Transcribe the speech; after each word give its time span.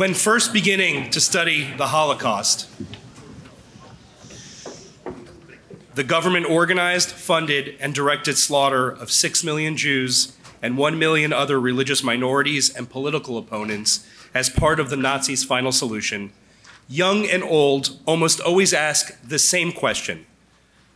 When 0.00 0.14
first 0.14 0.54
beginning 0.54 1.10
to 1.10 1.20
study 1.20 1.74
the 1.76 1.88
Holocaust, 1.88 2.66
the 5.94 6.02
government 6.02 6.46
organized, 6.48 7.10
funded, 7.10 7.76
and 7.78 7.94
directed 7.94 8.38
slaughter 8.38 8.88
of 8.88 9.10
six 9.10 9.44
million 9.44 9.76
Jews 9.76 10.34
and 10.62 10.78
one 10.78 10.98
million 10.98 11.34
other 11.34 11.60
religious 11.60 12.02
minorities 12.02 12.74
and 12.74 12.88
political 12.88 13.36
opponents 13.36 14.06
as 14.32 14.48
part 14.48 14.80
of 14.80 14.88
the 14.88 14.96
Nazis' 14.96 15.44
final 15.44 15.70
solution, 15.70 16.32
young 16.88 17.26
and 17.26 17.42
old 17.42 17.98
almost 18.06 18.40
always 18.40 18.72
ask 18.72 19.20
the 19.20 19.38
same 19.38 19.70
question 19.70 20.24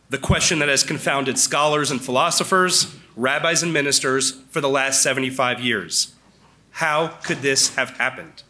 the 0.09 0.17
question 0.17 0.57
that 0.57 0.69
has 0.69 0.81
confounded 0.81 1.37
scholars 1.37 1.91
and 1.91 2.03
philosophers, 2.03 2.95
rabbis 3.15 3.61
and 3.61 3.71
ministers 3.71 4.31
for 4.49 4.61
the 4.61 4.67
last 4.67 5.03
75 5.03 5.59
years. 5.59 6.15
How 6.71 7.09
could 7.21 7.43
this 7.43 7.75
have 7.75 7.91
happened? 7.97 8.41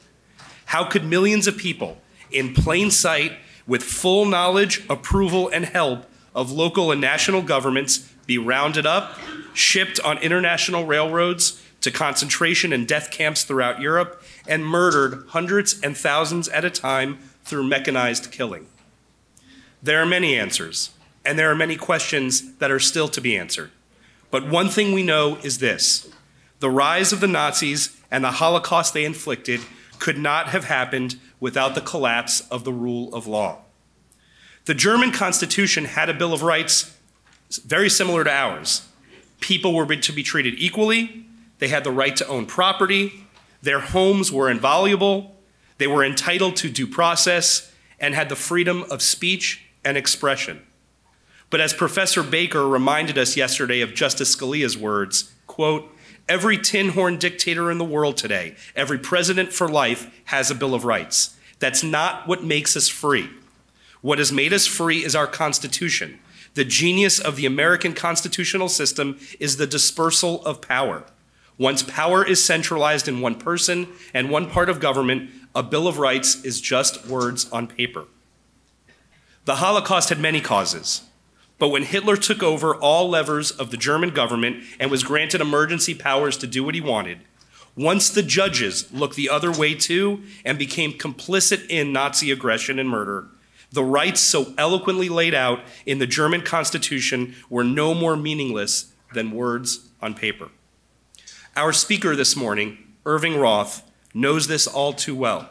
How 0.75 0.84
could 0.84 1.05
millions 1.05 1.47
of 1.47 1.55
people, 1.55 1.99
in 2.31 2.53
plain 2.53 2.91
sight, 2.91 3.38
with 3.66 3.81
full 3.81 4.25
knowledge, 4.25 4.83
approval, 4.89 5.47
and 5.47 5.63
help 5.63 6.03
of 6.35 6.52
local 6.52 6.91
and 6.91 6.99
national 6.99 7.43
governments, 7.43 7.99
be 8.25 8.38
rounded 8.38 8.85
up, 8.85 9.17
shipped 9.53 10.02
on 10.02 10.17
international 10.17 10.85
railroads 10.85 11.63
to 11.80 11.91
concentration 11.91 12.73
and 12.73 12.85
death 12.85 13.09
camps 13.09 13.45
throughout 13.45 13.80
Europe, 13.80 14.21
and 14.49 14.66
murdered 14.66 15.23
hundreds 15.30 15.80
and 15.80 15.95
thousands 15.95 16.49
at 16.49 16.66
a 16.66 16.69
time 16.69 17.19
through 17.45 17.63
mechanized 17.63 18.30
killing? 18.30 18.67
There 19.81 20.02
are 20.02 20.05
many 20.05 20.38
answers 20.38 20.91
and 21.23 21.39
there 21.39 21.49
are 21.49 21.55
many 21.55 21.77
questions 21.77 22.57
that 22.57 22.69
are 22.69 22.81
still 22.81 23.07
to 23.07 23.22
be 23.22 23.38
answered. 23.38 23.72
But 24.30 24.50
one 24.50 24.67
thing 24.67 24.91
we 24.91 25.03
know 25.03 25.38
is 25.41 25.59
this 25.59 26.09
the 26.59 26.69
rise 26.69 27.13
of 27.13 27.22
the 27.22 27.28
Nazis 27.30 27.95
and 28.11 28.25
the 28.25 28.31
Holocaust 28.31 28.94
they 28.94 29.05
inflicted 29.05 29.61
could 29.99 30.17
not 30.17 30.49
have 30.49 30.65
happened 30.65 31.17
without 31.39 31.75
the 31.75 31.81
collapse 31.81 32.41
of 32.49 32.63
the 32.63 32.73
rule 32.73 33.13
of 33.13 33.27
law. 33.27 33.59
The 34.65 34.73
German 34.73 35.11
Constitution 35.11 35.85
had 35.85 36.09
a 36.09 36.13
Bill 36.13 36.33
of 36.33 36.41
Rights 36.41 36.95
very 37.63 37.89
similar 37.89 38.23
to 38.23 38.31
ours. 38.31 38.88
People 39.39 39.73
were 39.73 39.85
to 39.95 40.11
be 40.11 40.23
treated 40.23 40.55
equally, 40.57 41.25
they 41.59 41.67
had 41.67 41.83
the 41.83 41.91
right 41.91 42.16
to 42.16 42.27
own 42.27 42.45
property, 42.45 43.25
their 43.61 43.79
homes 43.79 44.31
were 44.31 44.49
inviolable, 44.49 45.35
they 45.77 45.88
were 45.88 46.03
entitled 46.03 46.55
to 46.57 46.69
due 46.69 46.88
process, 46.88 47.71
and 47.99 48.16
had 48.16 48.29
the 48.29 48.35
freedom 48.35 48.83
of 48.89 49.01
speech 49.01 49.66
and 49.83 49.97
expression. 49.97 50.61
But 51.49 51.61
as 51.61 51.73
Professor 51.73 52.23
Baker 52.23 52.67
reminded 52.67 53.17
us 53.17 53.38
yesterday 53.38 53.81
of 53.81 53.93
Justice 53.93 54.35
Scalia's 54.35 54.77
words, 54.77 55.31
quote, 55.47 55.94
every 56.28 56.58
tin 56.58 56.90
horn 56.90 57.18
dictator 57.18 57.72
in 57.72 57.78
the 57.78 57.86
world 57.86 58.18
today, 58.18 58.56
every 58.76 58.98
president 58.98 59.54
for 59.54 59.68
life 59.68 60.12
has 60.26 60.50
a 60.50 60.56
Bill 60.56 60.73
of 60.73 60.86
Rights. 60.86 61.38
That's 61.59 61.84
not 61.84 62.28
what 62.28 62.44
makes 62.44 62.76
us 62.76 62.88
free. 62.88 63.30
What 64.02 64.20
has 64.20 64.31
made 64.31 64.53
us 64.53 64.68
free 64.68 65.03
is 65.03 65.16
our 65.16 65.28
Constitution. 65.28 66.20
The 66.53 66.66
genius 66.66 67.20
of 67.20 67.36
the 67.36 67.46
American 67.46 67.94
constitutional 67.94 68.70
system 68.70 69.20
is 69.40 69.58
the 69.58 69.68
dispersal 69.68 70.46
of 70.46 70.62
power. 70.62 71.03
Once 71.58 71.84
power 71.84 72.26
is 72.26 72.44
centralized 72.44 73.08
in 73.08 73.22
one 73.22 73.36
person 73.36 73.88
and 74.14 74.30
one 74.30 74.50
part 74.50 74.70
of 74.70 74.80
government, 74.80 75.30
a 75.53 75.64
Bill 75.64 75.88
of 75.88 76.00
Rights 76.00 76.44
is 76.44 76.59
just 76.62 77.08
words 77.08 77.50
on 77.52 77.68
paper. 77.68 78.06
The 79.46 79.56
Holocaust 79.56 80.09
had 80.09 80.20
many 80.20 80.42
causes. 80.42 81.03
But 81.58 81.70
when 81.70 81.84
Hitler 81.84 82.17
took 82.17 82.44
over 82.44 82.75
all 82.75 83.09
levers 83.09 83.52
of 83.52 83.72
the 83.72 83.78
German 83.78 84.09
government 84.09 84.64
and 84.80 84.92
was 84.92 85.03
granted 85.03 85.42
emergency 85.42 85.94
powers 85.94 86.38
to 86.38 86.47
do 86.47 86.63
what 86.63 86.75
he 86.75 86.81
wanted, 86.81 87.19
once 87.78 88.09
the 88.09 88.24
judges 88.24 88.91
looked 88.94 89.16
the 89.16 89.29
other 89.29 89.52
way 89.52 89.74
too 89.74 90.22
and 90.44 90.57
became 90.57 90.94
complicit 90.94 91.66
in 91.69 91.94
Nazi 91.94 92.31
aggression 92.31 92.79
and 92.79 92.90
murder, 92.90 93.28
the 93.72 93.84
rights 93.84 94.22
so 94.22 94.53
eloquently 94.57 95.09
laid 95.09 95.34
out 95.34 95.59
in 95.85 96.00
the 96.00 96.07
German 96.07 96.41
Constitution 96.41 97.35
were 97.50 97.63
no 97.63 97.94
more 97.94 98.16
meaningless 98.16 98.94
than 99.13 99.31
words 99.31 99.90
on 100.02 100.13
paper. 100.13 100.50
Our 101.56 101.74
speaker 101.74 102.16
this 102.16 102.35
morning, 102.35 102.78
Irving 103.06 103.38
Roth, 103.38 103.84
knows 104.13 104.47
this 104.47 104.68
all 104.68 104.94
too 104.94 105.16
well. 105.16 105.50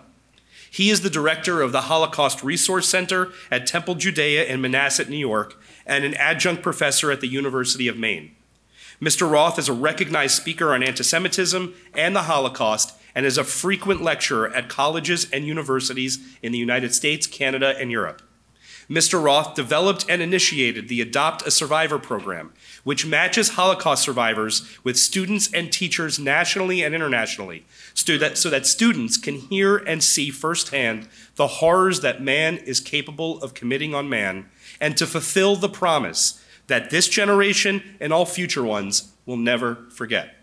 He 0.70 0.90
is 0.90 1.02
the 1.02 1.10
director 1.10 1.62
of 1.62 1.72
the 1.72 1.82
Holocaust 1.82 2.42
Resource 2.42 2.88
Center 2.88 3.30
at 3.50 3.66
Temple 3.66 3.94
Judea 3.94 4.44
in 4.46 4.60
Manhasset, 4.60 5.08
New 5.08 5.18
York, 5.18 5.60
and 5.86 6.04
an 6.04 6.14
adjunct 6.14 6.62
professor 6.62 7.10
at 7.10 7.20
the 7.20 7.28
University 7.28 7.88
of 7.88 7.96
Maine. 7.96 8.34
Mr. 9.00 9.30
Roth 9.30 9.58
is 9.58 9.68
a 9.68 9.72
recognized 9.72 10.36
speaker 10.36 10.72
on 10.72 10.82
anti 10.82 11.02
Semitism 11.02 11.74
and 11.94 12.14
the 12.14 12.22
Holocaust 12.22 12.94
and 13.14 13.26
is 13.26 13.38
a 13.38 13.44
frequent 13.44 14.02
lecturer 14.02 14.48
at 14.52 14.68
colleges 14.68 15.28
and 15.30 15.46
universities 15.46 16.18
in 16.42 16.52
the 16.52 16.58
United 16.58 16.94
States, 16.94 17.26
Canada, 17.26 17.74
and 17.78 17.90
Europe. 17.90 18.22
Mr. 18.88 19.22
Roth 19.22 19.54
developed 19.54 20.04
and 20.08 20.20
initiated 20.20 20.88
the 20.88 21.00
Adopt 21.00 21.46
a 21.46 21.50
Survivor 21.50 21.98
program, 21.98 22.52
which 22.82 23.06
matches 23.06 23.50
Holocaust 23.50 24.02
survivors 24.02 24.78
with 24.84 24.98
students 24.98 25.52
and 25.52 25.72
teachers 25.72 26.18
nationally 26.18 26.82
and 26.82 26.94
internationally 26.94 27.64
so 27.94 28.18
that, 28.18 28.36
so 28.36 28.50
that 28.50 28.66
students 28.66 29.16
can 29.16 29.36
hear 29.36 29.76
and 29.76 30.02
see 30.02 30.30
firsthand 30.30 31.08
the 31.36 31.46
horrors 31.46 32.00
that 32.00 32.22
man 32.22 32.58
is 32.58 32.80
capable 32.80 33.42
of 33.42 33.54
committing 33.54 33.94
on 33.94 34.08
man 34.08 34.46
and 34.80 34.96
to 34.96 35.06
fulfill 35.06 35.56
the 35.56 35.68
promise 35.68 36.42
that 36.66 36.90
this 36.90 37.08
generation 37.08 37.82
and 38.00 38.12
all 38.12 38.26
future 38.26 38.62
ones 38.62 39.12
will 39.26 39.36
never 39.36 39.76
forget. 39.90 40.36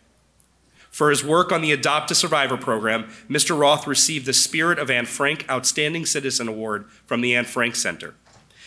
For 0.92 1.10
his 1.10 1.24
work 1.24 1.54
on 1.54 1.62
the 1.62 1.72
Adopt 1.72 2.12
a 2.12 2.16
Survivor 2.16 2.58
program, 2.58 3.10
Mr. 3.30 3.58
Roth 3.58 3.88
received 3.88 4.26
the 4.26 4.34
Spirit 4.34 4.78
of 4.78 4.92
Anne 4.92 5.06
Frank 5.06 5.46
Outstanding 5.50 6.06
Citizen 6.06 6.50
Award 6.50 6.86
from 7.06 7.22
the 7.22 7.34
Anne 7.34 7.46
Frank 7.46 7.76
Center. 7.76 8.14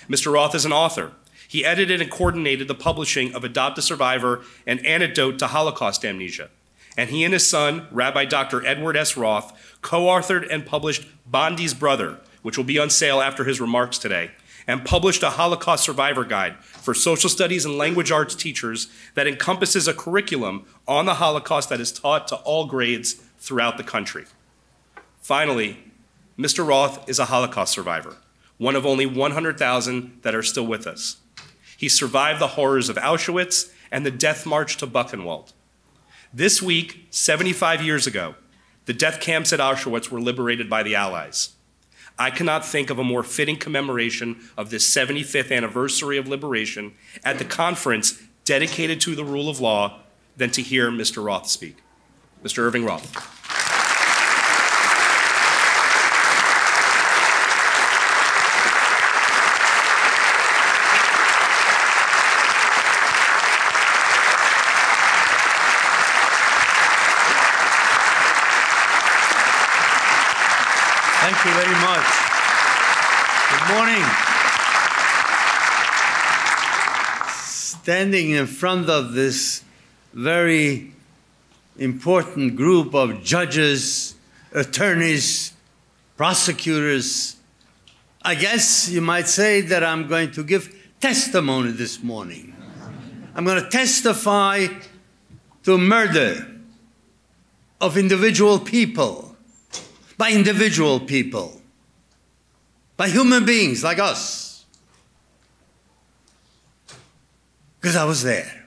Mr. 0.09 0.33
Roth 0.33 0.55
is 0.55 0.65
an 0.65 0.73
author. 0.73 1.13
He 1.49 1.65
edited 1.65 2.01
and 2.01 2.11
coordinated 2.11 2.69
the 2.69 2.75
publishing 2.75 3.35
of 3.35 3.45
Adopt 3.45 3.79
a 3.79 3.83
Survivor 3.83 4.43
An 4.67 4.79
Antidote 4.81 5.39
to 5.39 5.49
Holocaust 5.49 6.05
Amnesia. 6.05 6.51
And 6.97 7.11
he 7.11 7.25
and 7.25 7.33
his 7.33 7.49
son, 7.49 7.89
Rabbi 7.91 8.25
Dr. 8.25 8.65
Edward 8.65 8.97
S. 8.97 9.17
Roth, 9.17 9.79
co 9.83 10.03
authored 10.03 10.47
and 10.51 10.65
published 10.65 11.07
Bondi's 11.31 11.75
Brother, 11.75 12.19
which 12.43 12.57
will 12.57 12.65
be 12.65 12.79
on 12.79 12.91
sale 12.91 13.21
after 13.21 13.45
his 13.45 13.61
remarks 13.61 13.99
today, 13.99 14.31
and 14.67 14.85
published 14.85 15.23
a 15.23 15.31
Holocaust 15.31 15.85
Survivor 15.85 16.25
Guide 16.25 16.57
for 16.59 16.95
social 16.95 17.29
studies 17.29 17.65
and 17.65 17.77
language 17.77 18.11
arts 18.11 18.35
teachers 18.35 18.89
that 19.15 19.27
encompasses 19.27 19.89
a 19.89 19.95
curriculum 19.95 20.65
on 20.87 21.07
the 21.07 21.15
Holocaust 21.15 21.69
that 21.69 21.81
is 21.81 21.93
taught 21.93 22.29
to 22.29 22.37
all 22.37 22.67
grades 22.67 23.15
throughout 23.39 23.77
the 23.77 23.85
country. 23.85 24.25
Finally, 25.21 25.79
Mr. 26.39 26.67
Roth 26.67 27.09
is 27.09 27.19
a 27.19 27.27
Holocaust 27.27 27.73
survivor, 27.73 28.17
one 28.59 28.77
of 28.77 28.87
only 28.87 29.07
100,000 29.07 30.19
that 30.23 30.35
are 30.35 30.43
still 30.43 30.67
with 30.67 30.87
us. 30.87 31.17
He 31.77 31.89
survived 31.89 32.41
the 32.41 32.49
horrors 32.49 32.89
of 32.89 32.97
Auschwitz 32.97 33.73
and 33.91 34.07
the 34.07 34.11
death 34.11 34.47
march 34.47 34.77
to 34.79 34.87
Buchenwald. 34.87 35.53
This 36.33 36.63
week, 36.63 37.07
75 37.11 37.83
years 37.83 38.07
ago, 38.07 38.35
the 38.87 38.93
death 38.93 39.21
camps 39.21 39.53
at 39.53 39.61
Auschwitz 39.61 40.11
were 40.11 40.21
liberated 40.21 40.69
by 40.69 40.83
the 40.83 40.95
Allies. 40.95 41.51
I 42.19 42.31
cannot 42.31 42.65
think 42.65 42.91
of 42.91 42.99
a 42.99 43.05
more 43.05 43.25
fitting 43.25 43.57
commemoration 43.57 44.41
of 44.57 44.71
this 44.71 44.89
75th 44.89 45.55
anniversary 45.55 46.17
of 46.17 46.29
liberation 46.29 46.95
at 47.25 47.39
the 47.39 47.45
conference 47.45 48.23
dedicated 48.45 49.01
to 49.01 49.17
the 49.17 49.25
rule 49.25 49.49
of 49.49 49.61
law 49.61 50.01
than 50.37 50.51
to 50.51 50.63
hear 50.63 50.91
Mr. 50.91 51.25
Roth 51.25 51.49
speak. 51.49 51.79
Mr. 52.45 52.59
Irving 52.59 52.85
Roth. 52.85 53.35
Thank 71.25 71.43
you 71.47 71.53
very 71.53 71.75
much. 71.81 72.05
Good 73.51 73.75
morning. 73.75 74.05
Standing 77.85 78.31
in 78.31 78.47
front 78.47 78.89
of 78.89 79.13
this 79.13 79.63
very 80.15 80.91
important 81.77 82.57
group 82.57 82.95
of 82.95 83.23
judges, 83.23 84.15
attorneys, 84.55 85.53
prosecutors, 86.17 87.37
I 88.23 88.37
guess 88.37 88.89
you 88.89 89.03
might 89.03 89.29
say 89.29 89.61
that 89.61 89.85
I'm 89.85 90.09
going 90.09 90.33
to 90.33 90.43
give 90.43 90.75
testimony 90.99 91.73
this 91.73 92.03
morning. 92.03 92.57
I'm 93.35 93.45
going 93.45 93.63
to 93.63 93.69
testify 93.69 94.69
to 95.65 95.77
murder 95.77 96.47
of 97.83 97.99
individual 97.99 98.61
people 98.61 99.37
by 100.17 100.31
individual 100.31 101.01
people, 101.01 101.61
by 102.97 103.11
human 103.11 103.45
beings 103.45 103.85
like 103.85 103.99
us. 103.99 104.44
Because 107.85 107.97
I 107.97 108.05
was 108.05 108.23
there. 108.23 108.65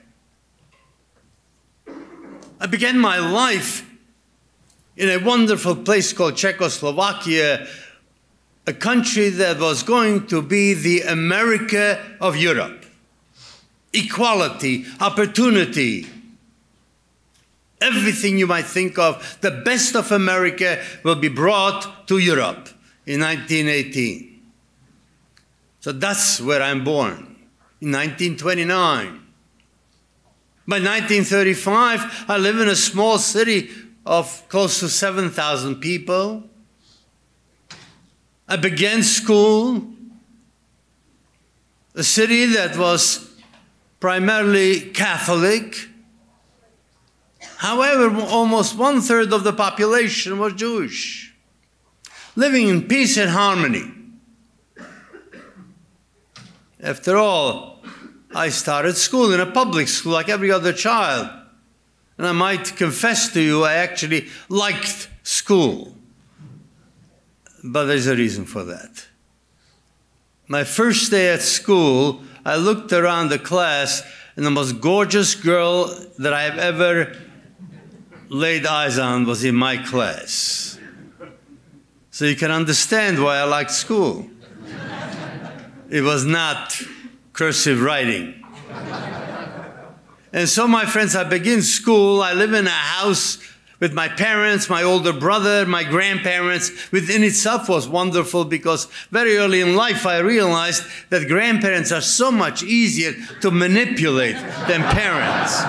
I 2.59 2.67
began 2.67 2.99
my 2.99 3.17
life 3.17 3.83
in 4.95 5.09
a 5.09 5.17
wonderful 5.17 5.75
place 5.75 6.13
called 6.13 6.35
Czechoslovakia, 6.35 7.65
a 8.67 8.73
country 8.73 9.29
that 9.29 9.59
was 9.59 9.81
going 9.81 10.27
to 10.27 10.43
be 10.43 10.75
the 10.75 11.01
America 11.01 11.99
of 12.21 12.37
Europe. 12.37 12.85
Equality, 13.91 14.85
opportunity, 14.99 16.05
everything 17.81 18.37
you 18.37 18.45
might 18.45 18.67
think 18.67 18.99
of, 18.99 19.39
the 19.41 19.49
best 19.65 19.95
of 19.95 20.11
America 20.11 20.79
will 21.01 21.15
be 21.15 21.29
brought 21.29 22.07
to 22.07 22.19
Europe 22.19 22.69
in 23.07 23.21
1918. 23.21 24.43
So 25.79 25.91
that's 25.91 26.39
where 26.39 26.61
I'm 26.61 26.83
born, 26.83 27.36
in 27.79 27.91
1929. 27.91 29.23
By 30.67 30.79
1935, 30.79 32.25
I 32.27 32.37
live 32.37 32.59
in 32.59 32.67
a 32.67 32.75
small 32.75 33.17
city 33.19 33.69
of 34.05 34.43
close 34.49 34.79
to 34.79 34.89
7,000 34.89 35.75
people. 35.75 36.43
I 38.47 38.55
began 38.55 39.03
school, 39.03 39.87
a 41.95 42.03
city 42.03 42.45
that 42.47 42.77
was 42.77 43.29
primarily 43.99 44.79
Catholic. 44.91 45.89
However, 47.57 48.21
almost 48.21 48.77
one 48.77 49.01
third 49.01 49.33
of 49.33 49.43
the 49.43 49.53
population 49.53 50.39
was 50.39 50.53
Jewish, 50.53 51.33
living 52.35 52.67
in 52.67 52.87
peace 52.87 53.17
and 53.17 53.29
harmony. 53.29 53.96
After 56.81 57.17
all, 57.17 57.83
I 58.35 58.49
started 58.49 58.97
school 58.97 59.33
in 59.33 59.39
a 59.39 59.51
public 59.51 59.87
school 59.87 60.13
like 60.13 60.29
every 60.29 60.51
other 60.51 60.73
child. 60.73 61.29
And 62.17 62.27
I 62.27 62.31
might 62.31 62.75
confess 62.75 63.31
to 63.33 63.41
you, 63.41 63.63
I 63.63 63.75
actually 63.75 64.27
liked 64.49 65.09
school. 65.23 65.95
But 67.63 67.85
there's 67.85 68.07
a 68.07 68.15
reason 68.15 68.45
for 68.45 68.63
that. 68.65 69.07
My 70.47 70.63
first 70.63 71.11
day 71.11 71.29
at 71.33 71.41
school, 71.41 72.21
I 72.45 72.55
looked 72.55 72.93
around 72.93 73.29
the 73.29 73.39
class, 73.39 74.03
and 74.35 74.45
the 74.45 74.51
most 74.51 74.79
gorgeous 74.79 75.35
girl 75.35 75.93
that 76.19 76.33
I 76.33 76.43
have 76.43 76.57
ever 76.57 77.15
laid 78.29 78.65
eyes 78.65 78.97
on 78.97 79.25
was 79.25 79.43
in 79.43 79.55
my 79.55 79.77
class. 79.77 80.79
So 82.11 82.25
you 82.25 82.35
can 82.35 82.51
understand 82.51 83.21
why 83.21 83.37
I 83.37 83.43
liked 83.43 83.71
school. 83.71 84.29
It 85.89 86.01
was 86.01 86.25
not 86.25 86.81
cursive 87.33 87.81
writing. 87.81 88.43
And 90.33 90.49
so, 90.49 90.67
my 90.67 90.85
friends, 90.85 91.15
I 91.15 91.23
begin 91.23 91.61
school. 91.61 92.21
I 92.21 92.33
live 92.33 92.53
in 92.53 92.67
a 92.67 92.69
house 92.69 93.39
with 93.79 93.93
my 93.93 94.09
parents, 94.09 94.69
my 94.69 94.83
older 94.83 95.13
brother, 95.13 95.65
my 95.65 95.83
grandparents. 95.83 96.91
Within 96.91 97.23
itself 97.23 97.69
was 97.69 97.87
wonderful 97.87 98.43
because 98.43 98.85
very 99.11 99.37
early 99.37 99.61
in 99.61 99.75
life 99.75 100.05
I 100.05 100.17
realized 100.17 100.83
that 101.09 101.27
grandparents 101.27 101.91
are 101.91 102.01
so 102.01 102.31
much 102.31 102.63
easier 102.63 103.13
to 103.41 103.51
manipulate 103.51 104.35
than 104.67 104.81
parents. 104.83 105.63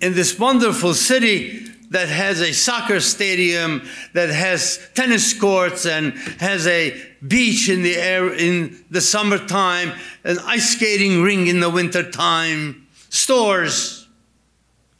In 0.00 0.14
this 0.14 0.38
wonderful 0.38 0.94
city, 0.94 1.69
that 1.90 2.08
has 2.08 2.40
a 2.40 2.52
soccer 2.52 3.00
stadium, 3.00 3.82
that 4.12 4.30
has 4.30 4.88
tennis 4.94 5.38
courts 5.38 5.86
and 5.86 6.12
has 6.38 6.66
a 6.66 6.96
beach 7.26 7.68
in 7.68 7.82
the 7.82 7.96
air 7.96 8.32
in 8.32 8.84
the 8.90 9.00
summertime, 9.00 9.92
an 10.24 10.38
ice 10.44 10.70
skating 10.70 11.22
ring 11.22 11.48
in 11.48 11.60
the 11.60 11.68
wintertime, 11.68 12.86
stores, 13.08 14.08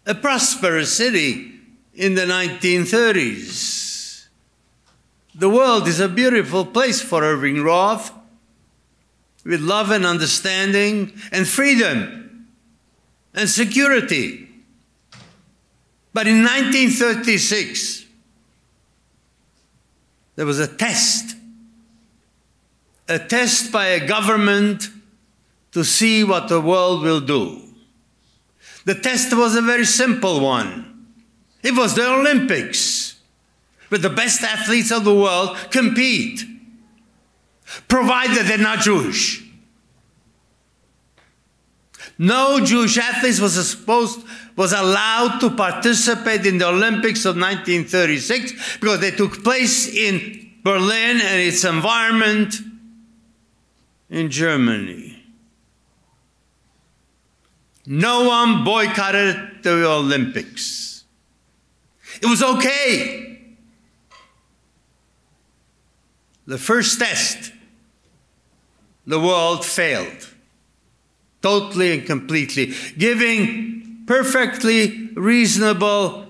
a 0.04 0.14
prosperous 0.14 0.92
city 0.92 1.52
in 1.94 2.16
the 2.16 2.26
1930s. 2.26 4.26
The 5.34 5.48
world 5.48 5.86
is 5.86 6.00
a 6.00 6.08
beautiful 6.08 6.64
place 6.64 7.00
for 7.00 7.22
Irving 7.22 7.62
Roth 7.62 8.12
with 9.44 9.60
love 9.60 9.90
and 9.90 10.04
understanding 10.04 11.12
and 11.30 11.46
freedom 11.46 12.48
and 13.32 13.48
security. 13.48 14.49
But 16.12 16.26
in 16.26 16.42
1936, 16.42 18.06
there 20.36 20.46
was 20.46 20.58
a 20.58 20.66
test, 20.66 21.36
a 23.08 23.18
test 23.18 23.70
by 23.70 23.86
a 23.86 24.06
government 24.06 24.88
to 25.72 25.84
see 25.84 26.24
what 26.24 26.48
the 26.48 26.60
world 26.60 27.02
will 27.02 27.20
do. 27.20 27.62
The 28.84 28.94
test 28.94 29.36
was 29.36 29.54
a 29.54 29.62
very 29.62 29.84
simple 29.84 30.40
one. 30.40 31.06
It 31.62 31.76
was 31.76 31.94
the 31.94 32.08
Olympics, 32.08 33.16
where 33.88 33.98
the 33.98 34.10
best 34.10 34.42
athletes 34.42 34.90
of 34.90 35.04
the 35.04 35.14
world 35.14 35.56
compete, 35.70 36.44
provided 37.86 38.46
they're 38.46 38.58
not 38.58 38.80
Jewish. 38.80 39.49
No 42.22 42.62
Jewish 42.62 42.98
athletes 42.98 43.40
was 43.40 43.54
supposed 43.66 44.20
was 44.54 44.74
allowed 44.74 45.38
to 45.38 45.48
participate 45.56 46.44
in 46.44 46.58
the 46.58 46.66
Olympics 46.66 47.24
of 47.24 47.34
1936 47.34 48.76
because 48.76 49.00
they 49.00 49.10
took 49.10 49.42
place 49.42 49.88
in 49.88 50.50
Berlin 50.62 51.18
and 51.22 51.40
its 51.40 51.64
environment 51.64 52.56
in 54.10 54.28
Germany. 54.30 55.24
No 57.86 58.24
one 58.24 58.64
boycotted 58.64 59.62
the 59.62 59.88
Olympics. 59.90 61.04
It 62.20 62.26
was 62.26 62.42
okay. 62.42 63.54
The 66.46 66.58
first 66.58 66.98
test, 66.98 67.50
the 69.06 69.18
world 69.18 69.64
failed 69.64 70.29
totally 71.42 71.92
and 71.92 72.06
completely, 72.06 72.74
giving 72.98 74.04
perfectly 74.06 75.08
reasonable 75.14 76.26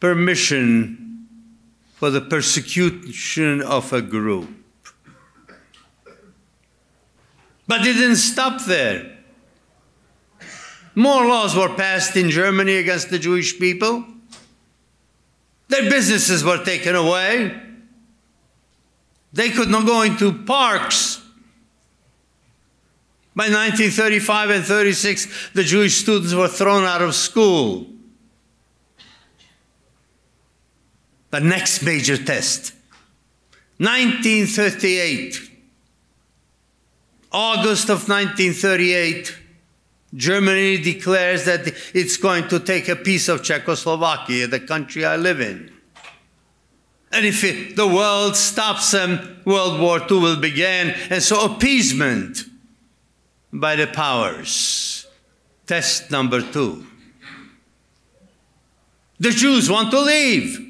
permission 0.00 1.26
for 1.94 2.10
the 2.10 2.20
persecution 2.20 3.62
of 3.62 3.92
a 3.92 4.02
group. 4.02 4.48
But 7.66 7.80
it 7.80 7.94
didn't 7.94 8.16
stop 8.16 8.62
there. 8.66 9.16
More 10.94 11.26
laws 11.26 11.56
were 11.56 11.74
passed 11.74 12.16
in 12.16 12.30
Germany 12.30 12.76
against 12.76 13.10
the 13.10 13.18
Jewish 13.18 13.58
people. 13.58 14.04
Their 15.68 15.90
businesses 15.90 16.44
were 16.44 16.62
taken 16.62 16.94
away. 16.94 17.60
They 19.32 19.50
could 19.50 19.70
not 19.70 19.86
go 19.86 20.02
into 20.02 20.44
parks 20.44 21.23
by 23.36 23.44
1935 23.44 24.50
and 24.50 24.64
36, 24.64 25.50
the 25.54 25.64
Jewish 25.64 25.96
students 25.96 26.32
were 26.32 26.48
thrown 26.48 26.84
out 26.84 27.02
of 27.02 27.14
school. 27.14 27.86
The 31.30 31.40
next 31.40 31.82
major 31.82 32.16
test, 32.16 32.74
1938, 33.78 35.50
August 37.32 37.88
of 37.88 38.08
1938, 38.08 39.36
Germany 40.14 40.78
declares 40.78 41.44
that 41.46 41.74
it's 41.92 42.16
going 42.16 42.46
to 42.46 42.60
take 42.60 42.88
a 42.88 42.94
piece 42.94 43.28
of 43.28 43.42
Czechoslovakia, 43.42 44.46
the 44.46 44.60
country 44.60 45.04
I 45.04 45.16
live 45.16 45.40
in. 45.40 45.72
And 47.10 47.26
if 47.26 47.42
it, 47.42 47.74
the 47.74 47.88
world 47.88 48.36
stops 48.36 48.92
them, 48.92 49.40
World 49.44 49.80
War 49.80 49.98
II 49.98 50.20
will 50.20 50.40
begin. 50.40 50.94
And 51.10 51.20
so 51.20 51.52
appeasement 51.52 52.44
by 53.54 53.76
the 53.76 53.86
powers. 53.86 55.06
Test 55.66 56.10
number 56.10 56.42
two. 56.42 56.86
The 59.20 59.30
Jews 59.30 59.70
want 59.70 59.90
to 59.92 60.00
leave. 60.00 60.60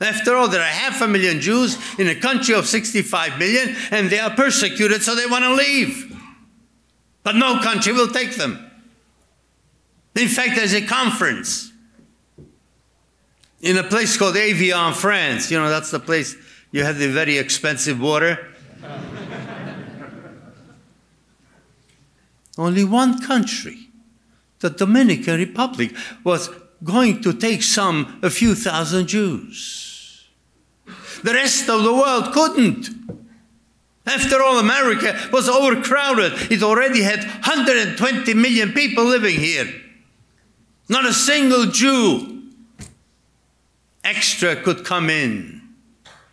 After 0.00 0.34
all, 0.34 0.48
there 0.48 0.62
are 0.62 0.64
half 0.64 1.02
a 1.02 1.06
million 1.06 1.40
Jews 1.40 1.76
in 1.98 2.08
a 2.08 2.14
country 2.14 2.54
of 2.54 2.66
65 2.66 3.38
million, 3.38 3.76
and 3.90 4.08
they 4.08 4.18
are 4.18 4.30
persecuted, 4.30 5.02
so 5.02 5.14
they 5.14 5.26
want 5.26 5.44
to 5.44 5.54
leave. 5.54 6.16
But 7.22 7.36
no 7.36 7.60
country 7.60 7.92
will 7.92 8.08
take 8.08 8.34
them. 8.36 8.70
In 10.16 10.26
fact, 10.26 10.56
there's 10.56 10.72
a 10.72 10.84
conference 10.86 11.70
in 13.60 13.76
a 13.76 13.84
place 13.84 14.16
called 14.16 14.36
Evian, 14.36 14.94
France. 14.94 15.50
You 15.50 15.58
know, 15.58 15.68
that's 15.68 15.90
the 15.90 16.00
place 16.00 16.34
you 16.72 16.82
have 16.82 16.98
the 16.98 17.08
very 17.08 17.36
expensive 17.36 18.00
water. 18.00 18.49
Only 22.60 22.84
one 22.84 23.20
country, 23.20 23.88
the 24.60 24.70
Dominican 24.70 25.38
Republic, 25.38 25.94
was 26.24 26.50
going 26.84 27.22
to 27.22 27.32
take 27.32 27.62
some, 27.62 28.20
a 28.22 28.30
few 28.30 28.54
thousand 28.54 29.06
Jews. 29.06 30.28
The 31.22 31.32
rest 31.32 31.68
of 31.68 31.82
the 31.82 31.92
world 31.92 32.32
couldn't. 32.32 32.88
After 34.06 34.42
all, 34.42 34.58
America 34.58 35.18
was 35.32 35.48
overcrowded. 35.48 36.50
It 36.50 36.62
already 36.62 37.02
had 37.02 37.20
120 37.20 38.34
million 38.34 38.72
people 38.72 39.04
living 39.04 39.38
here. 39.38 39.68
Not 40.88 41.06
a 41.06 41.12
single 41.12 41.66
Jew 41.66 42.42
extra 44.02 44.56
could 44.56 44.84
come 44.84 45.08
in. 45.10 45.62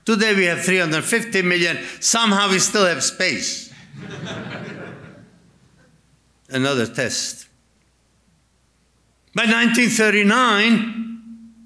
Today 0.05 0.34
we 0.34 0.46
have 0.46 0.63
350 0.63 1.41
million. 1.41 1.77
Somehow 2.00 2.50
we 2.50 2.60
still 2.60 2.86
have 2.86 3.03
space. 3.03 3.74
Another 6.50 6.88
test. 6.88 7.48
By 9.36 9.44
1939, 9.44 11.08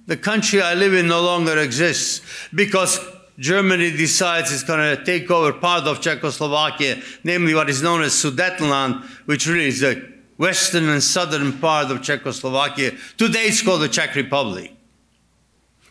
the 0.07 0.17
country 0.17 0.61
I 0.61 0.73
live 0.73 0.93
in 0.93 1.07
no 1.07 1.21
longer 1.21 1.57
exists 1.57 2.21
because 2.53 2.99
Germany 3.39 3.91
decides 3.91 4.51
it's 4.51 4.63
going 4.63 4.97
to 4.97 5.03
take 5.03 5.31
over 5.31 5.53
part 5.53 5.85
of 5.85 6.01
Czechoslovakia, 6.01 7.01
namely 7.23 7.55
what 7.55 7.69
is 7.69 7.81
known 7.81 8.01
as 8.01 8.13
Sudetenland, 8.13 9.03
which 9.25 9.47
really 9.47 9.67
is 9.67 9.79
the 9.79 10.11
western 10.37 10.89
and 10.89 11.01
southern 11.01 11.57
part 11.59 11.91
of 11.91 12.01
Czechoslovakia. 12.01 12.91
Today 13.17 13.45
it's 13.45 13.61
called 13.61 13.81
the 13.81 13.89
Czech 13.89 14.15
Republic. 14.15 14.75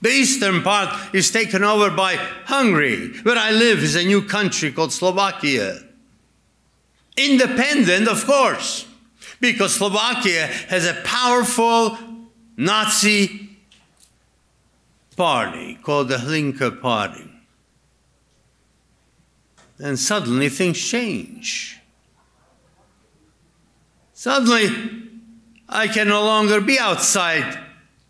The 0.02 0.10
eastern 0.10 0.62
part 0.62 1.14
is 1.14 1.30
taken 1.30 1.62
over 1.62 1.90
by 1.90 2.16
Hungary. 2.46 3.12
Where 3.22 3.38
I 3.38 3.50
live 3.50 3.82
is 3.82 3.96
a 3.96 4.04
new 4.04 4.22
country 4.22 4.72
called 4.72 4.92
Slovakia. 4.92 5.78
Independent, 7.16 8.08
of 8.08 8.24
course, 8.26 8.86
because 9.40 9.74
Slovakia 9.74 10.46
has 10.68 10.86
a 10.86 10.94
powerful 11.04 11.98
Nazi 12.56 13.50
party 15.16 15.78
called 15.82 16.08
the 16.08 16.16
Hlinka 16.16 16.80
Party. 16.80 17.30
And 19.78 19.98
suddenly 19.98 20.48
things 20.48 20.78
change. 20.78 21.78
Suddenly, 24.12 24.68
I 25.68 25.88
can 25.88 26.08
no 26.08 26.22
longer 26.22 26.60
be 26.60 26.78
outside 26.78 27.58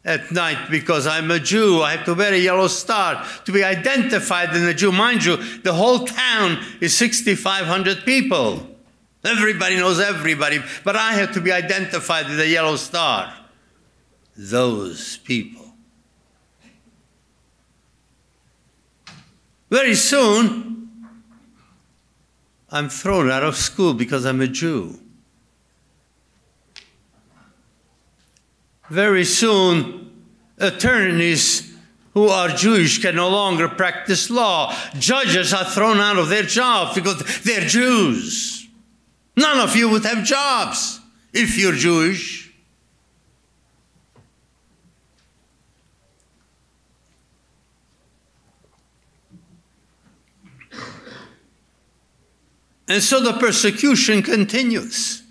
at 0.04 0.32
night 0.32 0.70
because 0.70 1.06
I'm 1.06 1.30
a 1.30 1.38
Jew. 1.38 1.82
I 1.82 1.92
have 1.96 2.06
to 2.06 2.14
wear 2.14 2.32
a 2.32 2.38
yellow 2.38 2.68
star 2.68 3.24
to 3.44 3.52
be 3.52 3.62
identified 3.62 4.50
as 4.50 4.62
a 4.62 4.74
Jew. 4.74 4.92
Mind 4.92 5.24
you, 5.24 5.36
the 5.60 5.72
whole 5.72 6.06
town 6.06 6.58
is 6.80 6.96
6,500 6.96 8.04
people. 8.04 8.69
Everybody 9.24 9.76
knows 9.76 10.00
everybody, 10.00 10.60
but 10.82 10.96
I 10.96 11.12
have 11.12 11.32
to 11.34 11.40
be 11.40 11.52
identified 11.52 12.28
with 12.28 12.40
a 12.40 12.46
yellow 12.46 12.76
star. 12.76 13.34
Those 14.36 15.18
people. 15.18 15.74
Very 19.70 19.94
soon, 19.94 21.06
I'm 22.70 22.88
thrown 22.88 23.30
out 23.30 23.42
of 23.42 23.56
school 23.56 23.94
because 23.94 24.24
I'm 24.24 24.40
a 24.40 24.46
Jew. 24.46 24.98
Very 28.88 29.24
soon, 29.24 30.24
attorneys 30.58 31.72
who 32.14 32.28
are 32.28 32.48
Jewish 32.48 33.00
can 33.00 33.16
no 33.16 33.28
longer 33.28 33.68
practice 33.68 34.30
law. 34.30 34.74
Judges 34.98 35.52
are 35.54 35.64
thrown 35.64 35.98
out 35.98 36.18
of 36.18 36.28
their 36.28 36.42
jobs 36.42 36.94
because 36.94 37.42
they're 37.42 37.60
Jews. 37.60 38.59
None 39.40 39.58
of 39.58 39.74
you 39.74 39.88
would 39.88 40.04
have 40.04 40.22
jobs 40.22 41.00
if 41.32 41.56
you're 41.56 41.72
Jewish. 41.72 42.52
And 52.86 53.02
so 53.02 53.22
the 53.22 53.32
persecution 53.32 54.22
continues. 54.22 55.22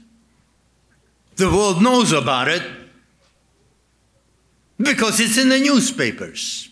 The 1.36 1.48
world 1.48 1.84
knows 1.84 2.12
about 2.12 2.48
it 2.48 2.64
because 4.80 5.20
it's 5.20 5.38
in 5.38 5.50
the 5.50 5.60
newspapers. 5.60 6.70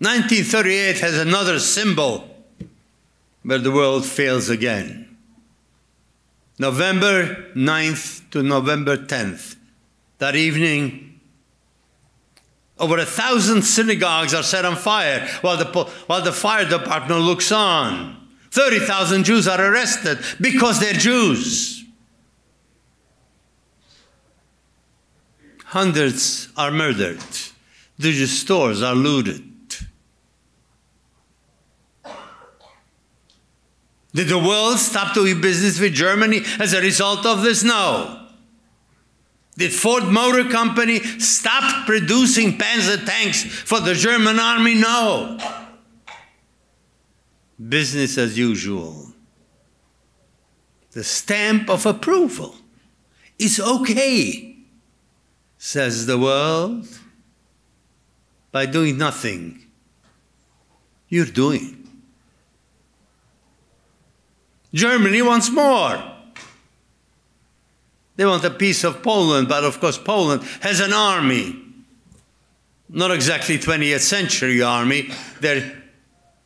1938 0.00 0.98
has 0.98 1.16
another 1.16 1.58
symbol 1.58 2.28
where 3.42 3.58
the 3.58 3.72
world 3.72 4.04
fails 4.04 4.50
again. 4.50 5.05
November 6.58 7.52
9th 7.54 8.30
to 8.30 8.42
November 8.42 8.96
10th, 8.96 9.56
that 10.18 10.34
evening, 10.34 11.20
over 12.78 12.98
a 12.98 13.06
thousand 13.06 13.62
synagogues 13.62 14.34
are 14.34 14.42
set 14.42 14.64
on 14.64 14.76
fire 14.76 15.26
while 15.40 15.56
the, 15.56 15.64
while 16.06 16.22
the 16.22 16.32
fire 16.32 16.68
department 16.68 17.22
looks 17.22 17.50
on. 17.50 18.28
30,000 18.50 19.24
Jews 19.24 19.48
are 19.48 19.60
arrested 19.60 20.18
because 20.40 20.80
they're 20.80 20.92
Jews. 20.92 21.84
Hundreds 25.64 26.48
are 26.56 26.70
murdered. 26.70 27.20
The 27.98 28.26
stores 28.26 28.82
are 28.82 28.94
looted. 28.94 29.45
Did 34.16 34.28
the 34.28 34.38
world 34.38 34.78
stop 34.78 35.12
doing 35.12 35.42
business 35.42 35.78
with 35.78 35.92
Germany 35.92 36.40
as 36.58 36.72
a 36.72 36.80
result 36.80 37.26
of 37.26 37.42
this? 37.42 37.62
No. 37.62 38.28
Did 39.58 39.74
Ford 39.74 40.04
Motor 40.04 40.48
Company 40.48 41.00
stop 41.18 41.84
producing 41.84 42.56
Panzer 42.56 43.04
tanks 43.04 43.44
for 43.44 43.78
the 43.78 43.92
German 43.92 44.40
army? 44.40 44.74
No. 44.74 45.38
Business 47.68 48.16
as 48.16 48.38
usual. 48.38 49.12
The 50.92 51.04
stamp 51.04 51.68
of 51.68 51.84
approval 51.84 52.54
is 53.38 53.60
okay, 53.60 54.56
says 55.58 56.06
the 56.06 56.16
world. 56.16 56.88
By 58.50 58.64
doing 58.64 58.96
nothing, 58.96 59.66
you're 61.10 61.26
doing. 61.26 61.85
Germany 64.76 65.22
wants 65.22 65.50
more. 65.50 66.02
They 68.16 68.26
want 68.26 68.44
a 68.44 68.50
piece 68.50 68.84
of 68.84 69.02
Poland, 69.02 69.48
but 69.48 69.64
of 69.64 69.80
course, 69.80 69.96
Poland 69.96 70.42
has 70.60 70.80
an 70.80 70.92
army. 70.92 71.56
Not 72.90 73.10
exactly 73.10 73.58
20th 73.58 74.00
century 74.00 74.60
army. 74.60 75.10
Their 75.40 75.82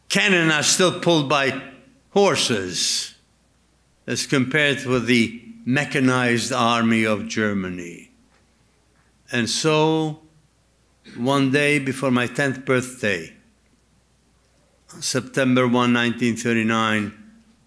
cannon 0.08 0.52
are 0.52 0.62
still 0.62 1.00
pulled 1.00 1.28
by 1.28 1.60
horses 2.10 3.14
as 4.06 4.26
compared 4.26 4.84
with 4.87 5.06
the 5.06 5.42
mechanized 5.64 6.52
army 6.52 7.04
of 7.04 7.26
Germany. 7.26 8.12
And 9.32 9.50
so, 9.50 10.20
one 11.16 11.50
day 11.50 11.80
before 11.80 12.12
my 12.12 12.28
10th 12.28 12.64
birthday, 12.64 13.34
September 15.00 15.62
1, 15.62 15.72
1939, 15.72 17.19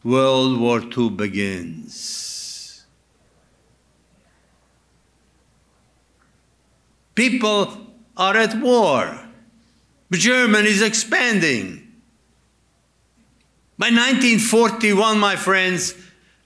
World 0.03 0.59
War 0.59 0.81
II 0.81 1.11
begins. 1.11 2.85
People 7.15 7.77
are 8.17 8.35
at 8.35 8.59
war. 8.59 9.19
Germany 10.11 10.67
is 10.67 10.81
expanding. 10.81 11.79
By 13.77 13.87
1941, 13.87 15.19
my 15.19 15.35
friends, 15.35 15.95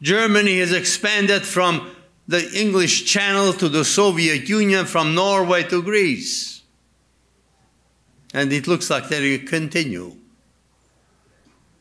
Germany 0.01 0.59
has 0.59 0.71
expanded 0.71 1.43
from 1.43 1.89
the 2.27 2.49
English 2.53 3.05
Channel 3.05 3.53
to 3.53 3.69
the 3.69 3.83
Soviet 3.83 4.47
Union, 4.47 4.85
from 4.85 5.15
Norway 5.15 5.63
to 5.63 5.81
Greece. 5.81 6.61
And 8.33 8.51
it 8.53 8.67
looks 8.67 8.89
like 8.89 9.07
they 9.07 9.37
will 9.37 9.47
continue 9.47 10.17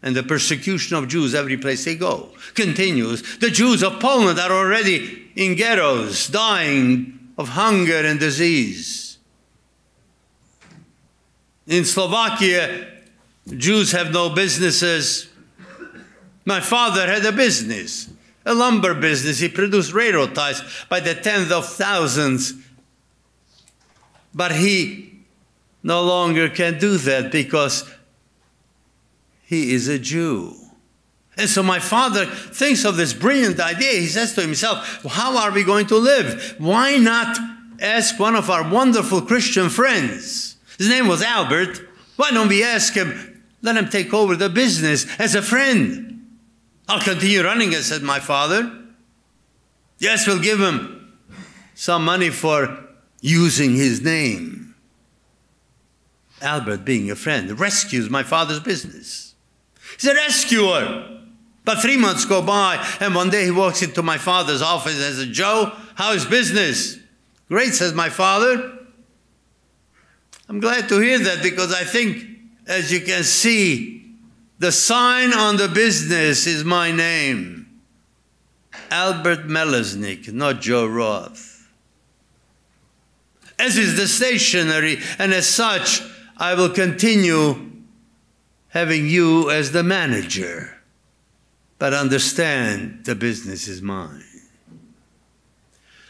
and 0.02 0.14
the 0.14 0.22
persecution 0.22 0.96
of 0.96 1.08
Jews 1.08 1.34
every 1.34 1.56
place 1.56 1.84
they 1.84 1.94
go 1.94 2.30
continues. 2.54 3.38
The 3.38 3.50
Jews 3.50 3.82
of 3.82 4.00
Poland 4.00 4.38
are 4.38 4.52
already 4.52 5.30
in 5.34 5.54
ghettos, 5.54 6.28
dying 6.28 7.18
of 7.38 7.50
hunger 7.50 7.98
and 7.98 8.20
disease. 8.20 9.18
In 11.66 11.84
Slovakia, 11.84 12.86
Jews 13.48 13.92
have 13.92 14.12
no 14.12 14.30
businesses. 14.30 15.28
My 16.44 16.60
father 16.60 17.06
had 17.06 17.24
a 17.24 17.32
business, 17.32 18.08
a 18.44 18.54
lumber 18.54 18.94
business. 18.94 19.40
He 19.40 19.48
produced 19.48 19.92
railroad 19.92 20.34
ties 20.34 20.62
by 20.88 21.00
the 21.00 21.14
tens 21.14 21.50
of 21.50 21.66
thousands. 21.66 22.54
But 24.32 24.52
he 24.52 25.24
no 25.82 26.02
longer 26.02 26.48
can 26.48 26.78
do 26.78 26.96
that 26.98 27.32
because 27.32 27.88
he 29.46 29.72
is 29.72 29.86
a 29.86 29.98
Jew. 29.98 30.54
And 31.36 31.48
so 31.48 31.62
my 31.62 31.78
father 31.78 32.26
thinks 32.26 32.84
of 32.84 32.96
this 32.96 33.12
brilliant 33.12 33.60
idea. 33.60 34.00
He 34.00 34.06
says 34.06 34.34
to 34.34 34.40
himself, 34.40 35.04
How 35.08 35.38
are 35.38 35.52
we 35.52 35.62
going 35.62 35.86
to 35.86 35.96
live? 35.96 36.56
Why 36.58 36.96
not 36.96 37.38
ask 37.78 38.18
one 38.18 38.34
of 38.34 38.50
our 38.50 38.68
wonderful 38.68 39.22
Christian 39.22 39.68
friends? 39.68 40.56
His 40.78 40.88
name 40.88 41.06
was 41.06 41.22
Albert. 41.22 41.80
Why 42.16 42.32
don't 42.32 42.48
we 42.48 42.64
ask 42.64 42.94
him, 42.94 43.44
let 43.62 43.76
him 43.76 43.88
take 43.88 44.12
over 44.12 44.34
the 44.34 44.48
business 44.48 45.06
as 45.20 45.34
a 45.34 45.42
friend? 45.42 46.26
I'll 46.88 47.00
continue 47.00 47.42
running 47.42 47.72
it, 47.72 47.82
said 47.82 48.02
my 48.02 48.18
father. 48.18 48.84
Yes, 49.98 50.26
we'll 50.26 50.40
give 50.40 50.58
him 50.58 51.18
some 51.74 52.04
money 52.04 52.30
for 52.30 52.84
using 53.20 53.76
his 53.76 54.02
name. 54.02 54.74
Albert, 56.42 56.84
being 56.84 57.10
a 57.10 57.16
friend, 57.16 57.58
rescues 57.58 58.10
my 58.10 58.22
father's 58.22 58.60
business. 58.60 59.25
He's 59.94 60.10
a 60.10 60.14
rescuer. 60.14 61.12
But 61.64 61.82
three 61.82 61.96
months 61.96 62.24
go 62.24 62.42
by, 62.42 62.84
and 63.00 63.14
one 63.14 63.28
day 63.28 63.44
he 63.44 63.50
walks 63.50 63.82
into 63.82 64.02
my 64.02 64.18
father's 64.18 64.62
office 64.62 64.94
and 64.94 65.16
says, 65.16 65.28
Joe, 65.36 65.72
how's 65.96 66.24
business? 66.24 66.96
Great, 67.48 67.74
says 67.74 67.92
my 67.92 68.08
father. 68.08 68.78
I'm 70.48 70.60
glad 70.60 70.88
to 70.90 71.00
hear 71.00 71.18
that 71.18 71.42
because 71.42 71.72
I 71.72 71.82
think, 71.82 72.24
as 72.68 72.92
you 72.92 73.00
can 73.00 73.24
see, 73.24 74.14
the 74.60 74.70
sign 74.70 75.32
on 75.32 75.56
the 75.56 75.68
business 75.68 76.46
is 76.46 76.64
my 76.64 76.92
name 76.92 77.66
Albert 78.90 79.48
Melesnik, 79.48 80.32
not 80.32 80.60
Joe 80.60 80.86
Roth. 80.86 81.68
As 83.58 83.76
is 83.76 83.96
the 83.96 84.06
stationery, 84.06 84.98
and 85.18 85.32
as 85.32 85.48
such, 85.48 86.00
I 86.36 86.54
will 86.54 86.70
continue 86.70 87.75
having 88.76 89.06
you 89.06 89.50
as 89.50 89.72
the 89.72 89.82
manager. 89.82 90.76
But 91.78 91.94
understand 91.94 93.06
the 93.06 93.14
business 93.14 93.68
is 93.68 93.80
mine. 93.80 94.22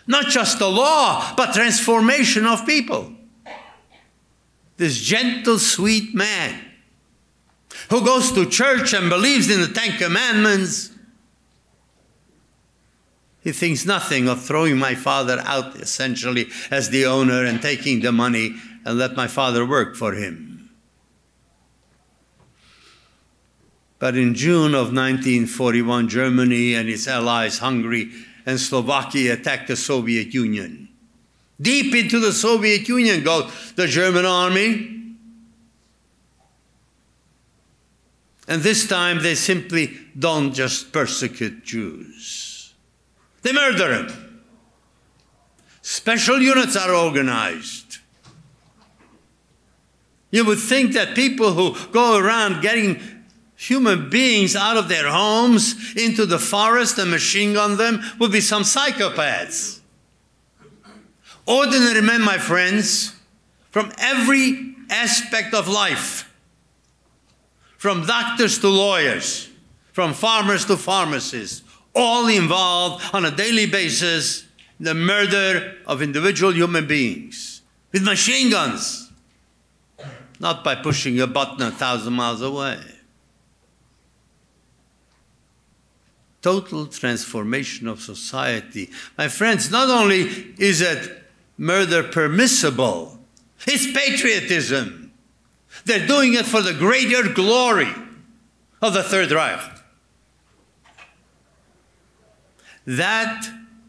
Not 0.08 0.26
just 0.26 0.58
the 0.58 0.68
law, 0.68 1.32
but 1.36 1.54
transformation 1.54 2.44
of 2.44 2.66
people. 2.66 3.12
This 4.78 4.98
gentle, 4.98 5.60
sweet 5.60 6.12
man 6.12 6.60
who 7.88 8.04
goes 8.04 8.32
to 8.32 8.44
church 8.46 8.92
and 8.92 9.08
believes 9.08 9.48
in 9.48 9.60
the 9.60 9.68
Ten 9.68 9.96
Commandments. 9.96 10.90
He 13.44 13.52
thinks 13.52 13.86
nothing 13.86 14.28
of 14.28 14.42
throwing 14.42 14.76
my 14.76 14.96
father 14.96 15.40
out 15.44 15.76
essentially 15.76 16.48
as 16.72 16.90
the 16.90 17.06
owner 17.06 17.44
and 17.44 17.62
taking 17.62 18.00
the 18.00 18.10
money 18.10 18.56
and 18.84 18.98
let 18.98 19.14
my 19.14 19.28
father 19.28 19.64
work 19.64 19.94
for 19.94 20.14
him. 20.14 20.55
But 23.98 24.16
in 24.16 24.34
June 24.34 24.74
of 24.74 24.92
1941, 24.92 26.08
Germany 26.08 26.74
and 26.74 26.88
its 26.88 27.08
allies, 27.08 27.58
Hungary 27.58 28.10
and 28.44 28.60
Slovakia, 28.60 29.34
attacked 29.34 29.68
the 29.68 29.76
Soviet 29.76 30.34
Union. 30.34 30.88
Deep 31.60 31.94
into 31.94 32.20
the 32.20 32.32
Soviet 32.32 32.86
Union 32.88 33.24
goes 33.24 33.72
the 33.72 33.86
German 33.86 34.26
army. 34.26 34.92
And 38.48 38.62
this 38.62 38.86
time 38.86 39.22
they 39.22 39.34
simply 39.34 39.96
don't 40.16 40.52
just 40.52 40.92
persecute 40.92 41.64
Jews, 41.64 42.74
they 43.42 43.52
murder 43.52 44.02
them. 44.02 44.22
Special 45.82 46.40
units 46.40 46.76
are 46.76 46.92
organized. 46.92 47.98
You 50.32 50.44
would 50.44 50.58
think 50.58 50.92
that 50.92 51.14
people 51.14 51.52
who 51.52 51.76
go 51.92 52.18
around 52.18 52.60
getting 52.60 53.00
human 53.56 54.10
beings 54.10 54.54
out 54.54 54.76
of 54.76 54.88
their 54.88 55.08
homes 55.08 55.96
into 55.96 56.26
the 56.26 56.38
forest 56.38 56.98
and 56.98 57.10
machine 57.10 57.54
gun 57.54 57.76
them 57.76 58.00
would 58.18 58.30
be 58.30 58.40
some 58.40 58.62
psychopaths. 58.62 59.80
Ordinary 61.46 62.02
men, 62.02 62.22
my 62.22 62.38
friends, 62.38 63.14
from 63.70 63.92
every 63.98 64.74
aspect 64.90 65.54
of 65.54 65.68
life 65.68 66.26
from 67.86 68.04
doctors 68.06 68.58
to 68.58 68.68
lawyers, 68.68 69.48
from 69.92 70.12
farmers 70.12 70.64
to 70.64 70.76
pharmacists, 70.76 71.62
all 71.94 72.26
involved 72.26 73.04
on 73.14 73.24
a 73.24 73.30
daily 73.30 73.66
basis 73.66 74.44
in 74.78 74.86
the 74.86 74.94
murder 74.94 75.76
of 75.86 76.02
individual 76.02 76.52
human 76.52 76.86
beings 76.86 77.62
with 77.92 78.02
machine 78.02 78.50
guns, 78.50 79.12
not 80.40 80.64
by 80.64 80.74
pushing 80.74 81.20
a 81.20 81.26
button 81.26 81.62
a 81.62 81.70
thousand 81.70 82.12
miles 82.12 82.42
away. 82.42 82.80
Total 86.46 86.86
transformation 86.86 87.88
of 87.88 88.00
society. 88.00 88.88
My 89.18 89.26
friends, 89.26 89.68
not 89.68 89.90
only 89.90 90.54
is 90.58 90.80
it 90.80 91.24
murder 91.58 92.04
permissible, 92.04 93.18
it's 93.66 93.90
patriotism. 93.90 95.10
They're 95.86 96.06
doing 96.06 96.34
it 96.34 96.46
for 96.46 96.62
the 96.62 96.72
greater 96.72 97.28
glory 97.32 97.92
of 98.80 98.94
the 98.94 99.02
Third 99.02 99.32
Reich. 99.32 99.76
That 102.86 103.44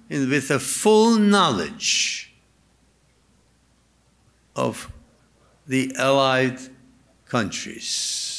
with 0.09 0.49
a 0.49 0.57
full 0.57 1.19
knowledge 1.19 2.33
of 4.55 4.91
the 5.67 5.93
Allied 5.95 6.57
countries. 7.27 8.36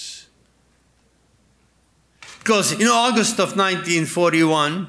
Because 2.48 2.72
in 2.72 2.88
August 2.88 3.34
of 3.34 3.58
1941, 3.58 4.88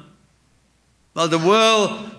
while 1.12 1.28
the 1.28 1.36
world 1.36 2.10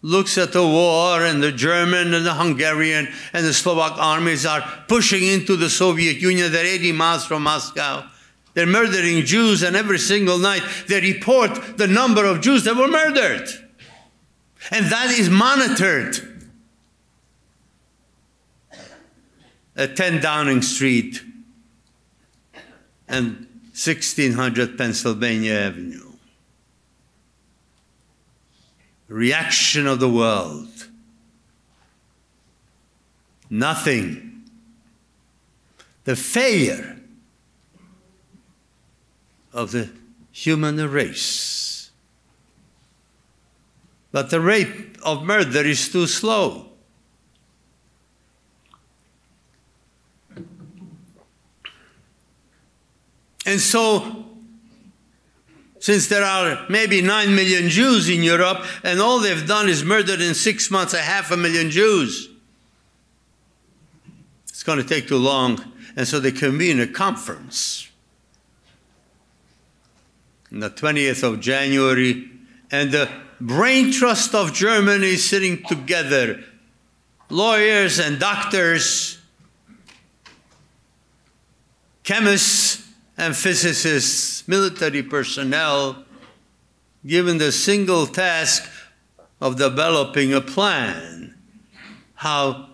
looks 0.00 0.38
at 0.38 0.52
the 0.52 0.62
war 0.62 1.24
and 1.24 1.42
the 1.42 1.50
German 1.50 2.14
and 2.14 2.24
the 2.24 2.34
Hungarian 2.34 3.08
and 3.32 3.44
the 3.44 3.52
Slovak 3.52 3.98
armies 3.98 4.46
are 4.46 4.62
pushing 4.86 5.24
into 5.24 5.56
the 5.56 5.68
Soviet 5.68 6.18
Union. 6.18 6.52
They're 6.52 6.64
80 6.64 6.92
miles 6.92 7.24
from 7.24 7.42
Moscow. 7.42 8.08
They're 8.54 8.64
murdering 8.64 9.24
Jews, 9.24 9.64
and 9.64 9.74
every 9.74 9.98
single 9.98 10.38
night 10.38 10.62
they 10.86 11.00
report 11.00 11.76
the 11.76 11.88
number 11.88 12.24
of 12.24 12.40
Jews 12.40 12.62
that 12.62 12.76
were 12.76 12.86
murdered. 12.86 13.48
And 14.70 14.86
that 14.86 15.10
is 15.10 15.28
monitored. 15.28 16.46
At 19.74 19.96
10 19.96 20.20
Downing 20.20 20.62
Street 20.62 21.24
and 23.08 23.45
1600 23.76 24.78
Pennsylvania 24.78 25.52
Avenue 25.52 26.06
reaction 29.08 29.86
of 29.86 30.00
the 30.00 30.08
world. 30.08 30.88
Nothing. 33.48 34.44
The 36.04 36.16
failure 36.16 36.96
of 39.52 39.70
the 39.70 39.90
human 40.32 40.76
race. 40.90 41.90
But 44.12 44.30
the 44.30 44.40
rate 44.40 44.96
of 45.04 45.24
murder 45.24 45.64
is 45.64 45.88
too 45.88 46.06
slow. 46.06 46.70
And 53.46 53.60
so 53.60 54.26
since 55.78 56.08
there 56.08 56.24
are 56.24 56.66
maybe 56.68 57.00
9 57.00 57.34
million 57.34 57.68
Jews 57.68 58.08
in 58.08 58.22
Europe, 58.24 58.64
and 58.82 59.00
all 59.00 59.20
they've 59.20 59.46
done 59.46 59.68
is 59.68 59.84
murdered 59.84 60.20
in 60.20 60.34
six 60.34 60.70
months 60.70 60.94
a 60.94 61.00
half 61.00 61.30
a 61.30 61.36
million 61.36 61.70
Jews. 61.70 62.28
It's 64.48 64.64
going 64.64 64.78
to 64.78 64.84
take 64.84 65.06
too 65.06 65.18
long, 65.18 65.60
and 65.94 66.08
so 66.08 66.18
they 66.18 66.32
convene 66.32 66.80
a 66.80 66.88
conference. 66.88 67.88
On 70.50 70.60
the 70.60 70.70
20th 70.70 71.22
of 71.22 71.40
January, 71.40 72.30
and 72.72 72.90
the 72.90 73.08
brain 73.40 73.92
trust 73.92 74.34
of 74.34 74.52
Germany 74.52 75.06
is 75.06 75.28
sitting 75.28 75.62
together 75.62 76.42
lawyers 77.28 78.00
and 78.00 78.18
doctors, 78.18 79.18
chemists, 82.02 82.75
and 83.16 83.36
physicists, 83.36 84.46
military 84.46 85.02
personnel, 85.02 86.04
given 87.06 87.38
the 87.38 87.52
single 87.52 88.06
task 88.06 88.70
of 89.40 89.56
developing 89.56 90.32
a 90.32 90.40
plan 90.40 91.34
how 92.14 92.70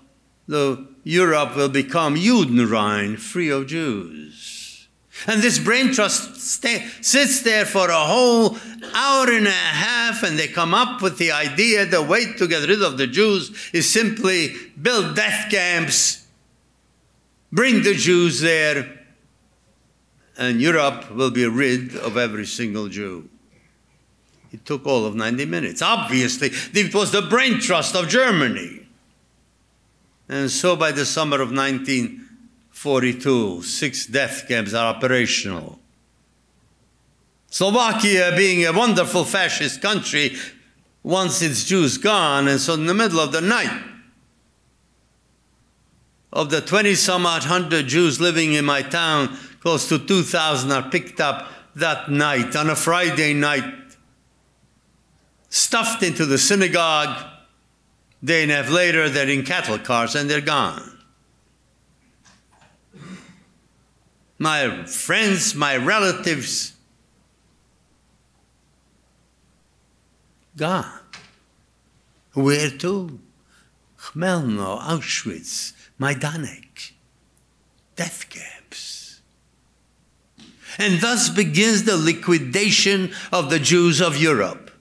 the 0.47 0.87
Europe 1.05 1.57
will 1.57 1.69
become 1.69 2.15
Judenrein, 2.15 3.19
free 3.19 3.51
of 3.51 3.67
Jews. 3.67 4.89
And 5.27 5.43
this 5.43 5.59
brain 5.59 5.93
trust 5.93 6.41
sits 6.41 7.43
there 7.43 7.67
for 7.67 7.89
a 7.89 7.95
whole 7.95 8.57
hour 8.95 9.31
and 9.31 9.47
a 9.47 9.51
half, 9.51 10.23
and 10.23 10.39
they 10.39 10.49
come 10.49 10.75
up 10.75 11.03
with 11.03 11.19
the 11.19 11.31
idea 11.33 11.87
the 11.87 12.03
way 12.03 12.33
to 12.35 12.49
get 12.49 12.69
rid 12.69 12.83
of 12.83 12.99
the 12.99 13.07
Jews 13.07 13.71
is 13.73 13.91
simply 13.91 14.55
build 14.81 15.15
death 15.15 15.51
camps, 15.51 16.27
bring 17.53 17.83
the 17.83 17.95
Jews 17.95 18.41
there, 18.41 19.02
and 20.39 20.61
Europe 20.61 21.11
will 21.11 21.31
be 21.31 21.47
rid 21.47 21.97
of 21.97 22.17
every 22.17 22.47
single 22.47 22.89
Jew. 22.89 23.29
It 24.53 24.65
took 24.67 24.87
all 24.87 25.07
of 25.07 25.15
90 25.15 25.47
minutes. 25.47 25.83
Obviously, 25.83 26.51
it 26.53 26.95
was 26.95 27.11
the 27.11 27.23
brain 27.23 27.59
trust 27.59 27.97
of 27.97 28.09
Germany. 28.09 28.87
And 30.29 30.51
so 30.51 30.77
by 30.77 30.93
the 30.93 31.07
summer 31.07 31.41
of 31.41 31.51
1942, 31.51 33.63
six 33.63 34.07
death 34.07 34.47
camps 34.49 34.75
are 34.75 34.95
operational. 34.95 35.79
Slovakia, 37.49 38.33
being 38.35 38.65
a 38.65 38.73
wonderful 38.73 39.25
fascist 39.25 39.83
country, 39.83 40.37
once 41.03 41.43
it's 41.43 41.65
Jews 41.65 41.99
gone, 41.99 42.49
and 42.49 42.61
so 42.61 42.75
in 42.75 42.87
the 42.87 42.95
middle 42.95 43.21
of 43.21 43.33
the 43.33 43.41
night, 43.41 43.83
of 46.33 46.51
the 46.51 46.63
20 46.63 46.95
some 46.95 47.27
odd 47.27 47.45
hundred 47.45 47.89
Jews 47.89 48.21
living 48.21 48.55
in 48.55 48.65
my 48.65 48.81
town, 48.81 49.37
close 49.63 49.89
to 49.89 49.97
2,000 49.97 50.73
are 50.73 50.91
picked 50.91 51.21
up 51.21 51.49
that 51.77 52.11
night, 52.11 52.57
on 52.57 52.69
a 52.69 52.75
Friday 52.75 53.33
night, 53.33 53.65
stuffed 55.49 56.03
into 56.03 56.27
the 56.27 56.37
synagogue. 56.37 57.25
Day 58.23 58.43
and 58.43 58.51
a 58.53 58.57
half 58.57 58.71
later, 58.71 59.09
they're 59.09 59.29
in 59.29 59.45
cattle 59.45 59.79
cars 59.79 60.17
and 60.17 60.29
they're 60.29 60.41
gone. 60.41 60.99
My 64.39 64.85
friends, 64.85 65.55
my 65.55 65.77
relatives, 65.77 66.73
gone. 70.57 70.99
Where 72.35 72.71
to? 72.71 73.21
Chelmno, 73.97 74.81
Auschwitz, 74.81 75.73
Majdanek, 76.01 76.93
death 77.95 78.29
camps. 78.29 78.52
And 80.83 81.01
thus 81.01 81.29
begins 81.29 81.85
the 81.85 81.97
liquidation 81.97 83.13
of 83.31 83.51
the 83.51 83.61
Jews 83.61 84.01
of 84.01 84.17
Europe 84.17 84.73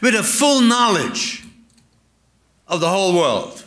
with 0.00 0.14
a 0.14 0.22
full 0.22 0.60
knowledge 0.60 1.44
of 2.68 2.78
the 2.78 2.88
whole 2.88 3.16
world. 3.16 3.66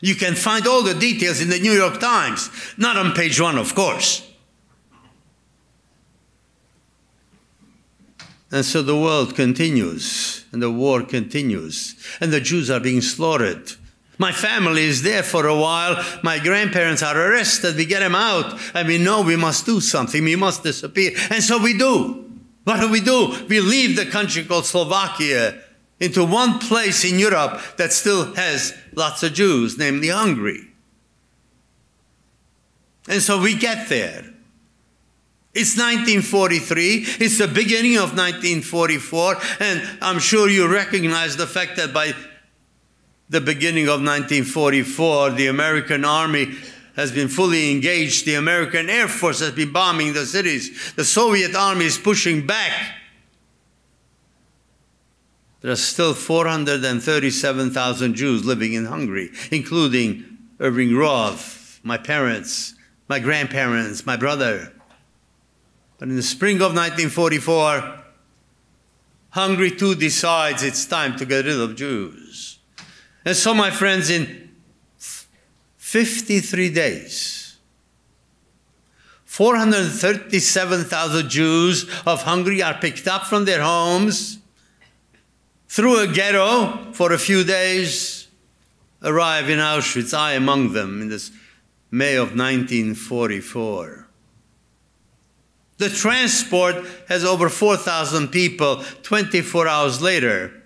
You 0.00 0.16
can 0.16 0.34
find 0.34 0.66
all 0.66 0.82
the 0.82 0.94
details 0.94 1.40
in 1.40 1.48
the 1.48 1.60
New 1.60 1.70
York 1.70 2.00
Times, 2.00 2.50
not 2.76 2.96
on 2.96 3.12
page 3.12 3.40
one, 3.40 3.56
of 3.56 3.72
course. 3.72 4.28
And 8.50 8.64
so 8.64 8.82
the 8.82 8.98
world 8.98 9.36
continues, 9.36 10.44
and 10.50 10.60
the 10.60 10.72
war 10.72 11.04
continues, 11.04 11.94
and 12.20 12.32
the 12.32 12.40
Jews 12.40 12.68
are 12.68 12.80
being 12.80 13.00
slaughtered. 13.00 13.74
My 14.20 14.32
family 14.32 14.84
is 14.84 15.00
there 15.00 15.22
for 15.22 15.46
a 15.46 15.56
while. 15.56 16.04
My 16.22 16.38
grandparents 16.38 17.02
are 17.02 17.16
arrested. 17.16 17.76
We 17.76 17.86
get 17.86 18.00
them 18.00 18.14
out, 18.14 18.60
and 18.74 18.86
we 18.86 18.98
know 18.98 19.22
we 19.22 19.34
must 19.34 19.64
do 19.64 19.80
something. 19.80 20.22
We 20.22 20.36
must 20.36 20.62
disappear. 20.62 21.12
And 21.30 21.42
so 21.42 21.56
we 21.56 21.72
do. 21.72 22.30
What 22.64 22.80
do 22.80 22.90
we 22.90 23.00
do? 23.00 23.34
We 23.48 23.60
leave 23.60 23.96
the 23.96 24.04
country 24.04 24.44
called 24.44 24.66
Slovakia 24.66 25.62
into 26.00 26.22
one 26.22 26.58
place 26.58 27.02
in 27.02 27.18
Europe 27.18 27.62
that 27.78 27.94
still 27.94 28.34
has 28.34 28.74
lots 28.94 29.22
of 29.22 29.32
Jews, 29.32 29.78
namely 29.78 30.08
Hungary. 30.08 30.68
And 33.08 33.22
so 33.22 33.40
we 33.40 33.54
get 33.54 33.88
there. 33.88 34.22
It's 35.54 35.78
1943. 35.78 37.24
It's 37.24 37.38
the 37.38 37.48
beginning 37.48 37.96
of 37.96 38.14
1944. 38.14 39.36
And 39.60 39.98
I'm 40.02 40.18
sure 40.18 40.50
you 40.50 40.68
recognize 40.68 41.38
the 41.38 41.46
fact 41.46 41.76
that 41.76 41.94
by 41.94 42.12
the 43.30 43.40
beginning 43.40 43.84
of 43.84 44.02
1944, 44.02 45.30
the 45.30 45.46
American 45.46 46.04
army 46.04 46.52
has 46.96 47.12
been 47.12 47.28
fully 47.28 47.70
engaged. 47.70 48.26
The 48.26 48.34
American 48.34 48.90
Air 48.90 49.06
Force 49.06 49.38
has 49.40 49.52
been 49.52 49.72
bombing 49.72 50.12
the 50.12 50.26
cities. 50.26 50.92
The 50.94 51.04
Soviet 51.04 51.54
army 51.54 51.84
is 51.86 51.96
pushing 51.96 52.46
back. 52.46 52.96
There 55.60 55.70
are 55.70 55.76
still 55.76 56.14
437,000 56.14 58.14
Jews 58.14 58.44
living 58.44 58.72
in 58.72 58.86
Hungary, 58.86 59.30
including 59.52 60.24
Irving 60.58 60.96
Roth, 60.96 61.78
my 61.84 61.98
parents, 61.98 62.74
my 63.08 63.20
grandparents, 63.20 64.04
my 64.04 64.16
brother. 64.16 64.72
But 65.98 66.08
in 66.08 66.16
the 66.16 66.22
spring 66.22 66.56
of 66.56 66.74
1944, 66.74 68.00
Hungary 69.30 69.70
too 69.70 69.94
decides 69.94 70.64
it's 70.64 70.84
time 70.86 71.16
to 71.18 71.24
get 71.24 71.44
rid 71.44 71.60
of 71.60 71.76
Jews. 71.76 72.59
And 73.24 73.36
so, 73.36 73.54
my 73.54 73.70
friends, 73.70 74.10
in 74.10 74.50
53 75.76 76.70
days, 76.70 77.58
437,000 79.24 81.28
Jews 81.28 81.88
of 82.06 82.22
Hungary 82.22 82.62
are 82.62 82.74
picked 82.74 83.06
up 83.06 83.26
from 83.26 83.44
their 83.44 83.62
homes 83.62 84.38
through 85.68 86.00
a 86.00 86.08
ghetto 86.08 86.92
for 86.92 87.12
a 87.12 87.18
few 87.18 87.44
days, 87.44 88.26
arrive 89.02 89.48
in 89.48 89.58
Auschwitz, 89.58 90.12
I 90.12 90.32
among 90.32 90.72
them, 90.72 91.02
in 91.02 91.08
this 91.08 91.30
May 91.90 92.16
of 92.16 92.36
1944. 92.36 94.08
The 95.78 95.88
transport 95.88 96.84
has 97.08 97.24
over 97.24 97.48
4,000 97.48 98.28
people. 98.28 98.84
24 99.02 99.66
hours 99.66 100.02
later, 100.02 100.59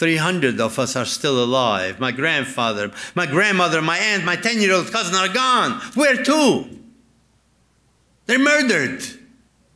300 0.00 0.58
of 0.62 0.78
us 0.78 0.96
are 0.96 1.04
still 1.04 1.44
alive. 1.44 2.00
My 2.00 2.10
grandfather, 2.10 2.90
my 3.14 3.26
grandmother, 3.26 3.82
my 3.82 3.98
aunt, 3.98 4.24
my 4.24 4.34
10 4.34 4.62
year 4.62 4.72
old 4.72 4.90
cousin 4.90 5.14
are 5.14 5.28
gone. 5.28 5.72
Where 5.92 6.24
to? 6.24 6.64
They're 8.24 8.38
murdered 8.38 9.02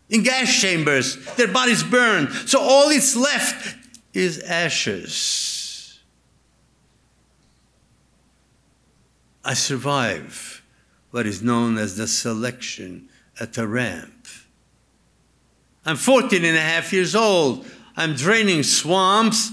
in 0.09 0.23
gas 0.23 0.59
chambers, 0.59 1.23
their 1.35 1.49
bodies 1.49 1.83
burned. 1.83 2.31
So 2.49 2.59
all 2.59 2.89
that's 2.89 3.15
left 3.15 3.77
is 4.15 4.41
ashes. 4.41 6.01
I 9.45 9.53
survive 9.53 10.63
what 11.11 11.27
is 11.27 11.43
known 11.43 11.77
as 11.77 11.99
the 11.99 12.09
selection 12.09 13.11
at 13.39 13.53
the 13.53 13.69
ramp. 13.69 14.27
I'm 15.85 15.97
14 15.97 16.43
and 16.47 16.57
a 16.57 16.63
half 16.63 16.95
years 16.95 17.15
old. 17.15 17.67
I'm 17.95 18.15
draining 18.15 18.63
swamps 18.63 19.51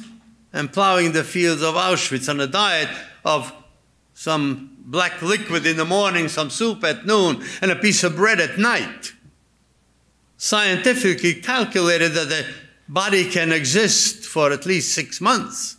and 0.53 0.71
plowing 0.71 1.11
the 1.11 1.23
fields 1.23 1.61
of 1.61 1.75
Auschwitz 1.75 2.29
on 2.29 2.39
a 2.39 2.47
diet 2.47 2.89
of 3.23 3.53
some 4.13 4.77
black 4.79 5.21
liquid 5.21 5.65
in 5.65 5.77
the 5.77 5.85
morning, 5.85 6.27
some 6.27 6.49
soup 6.49 6.83
at 6.83 7.05
noon, 7.05 7.43
and 7.61 7.71
a 7.71 7.75
piece 7.75 8.03
of 8.03 8.15
bread 8.15 8.39
at 8.39 8.57
night. 8.57 9.13
Scientifically 10.37 11.35
calculated 11.35 12.09
that 12.09 12.29
the 12.29 12.45
body 12.87 13.29
can 13.29 13.51
exist 13.51 14.25
for 14.25 14.51
at 14.51 14.65
least 14.65 14.93
six 14.93 15.21
months 15.21 15.77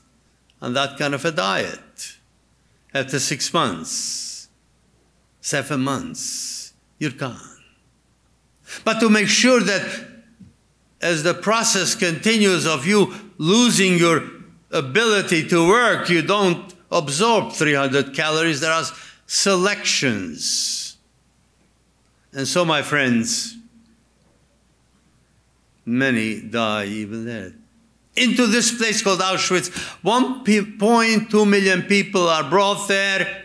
on 0.60 0.72
that 0.72 0.98
kind 0.98 1.14
of 1.14 1.24
a 1.24 1.32
diet. 1.32 2.16
After 2.94 3.18
six 3.18 3.52
months, 3.52 4.48
seven 5.40 5.80
months, 5.80 6.72
you're 6.98 7.10
gone. 7.10 7.58
But 8.84 9.00
to 9.00 9.10
make 9.10 9.28
sure 9.28 9.60
that 9.60 10.08
as 11.00 11.22
the 11.22 11.34
process 11.34 11.94
continues 11.94 12.66
of 12.66 12.86
you 12.86 13.12
losing 13.38 13.98
your 13.98 14.20
ability 14.72 15.48
to 15.48 15.68
work, 15.68 16.08
you 16.08 16.22
don't 16.22 16.74
absorb 16.90 17.52
300 17.52 18.14
calories. 18.14 18.60
There 18.60 18.72
are 18.72 18.84
selections. 19.26 20.96
And 22.32 22.48
so, 22.48 22.64
my 22.64 22.82
friends, 22.82 23.56
many 25.84 26.40
die 26.40 26.86
even 26.86 27.24
there. 27.26 27.52
Into 28.14 28.46
this 28.46 28.76
place 28.76 29.02
called 29.02 29.20
Auschwitz, 29.20 29.70
1.2 30.02 31.48
million 31.48 31.82
people 31.82 32.28
are 32.28 32.48
brought 32.48 32.86
there. 32.88 33.44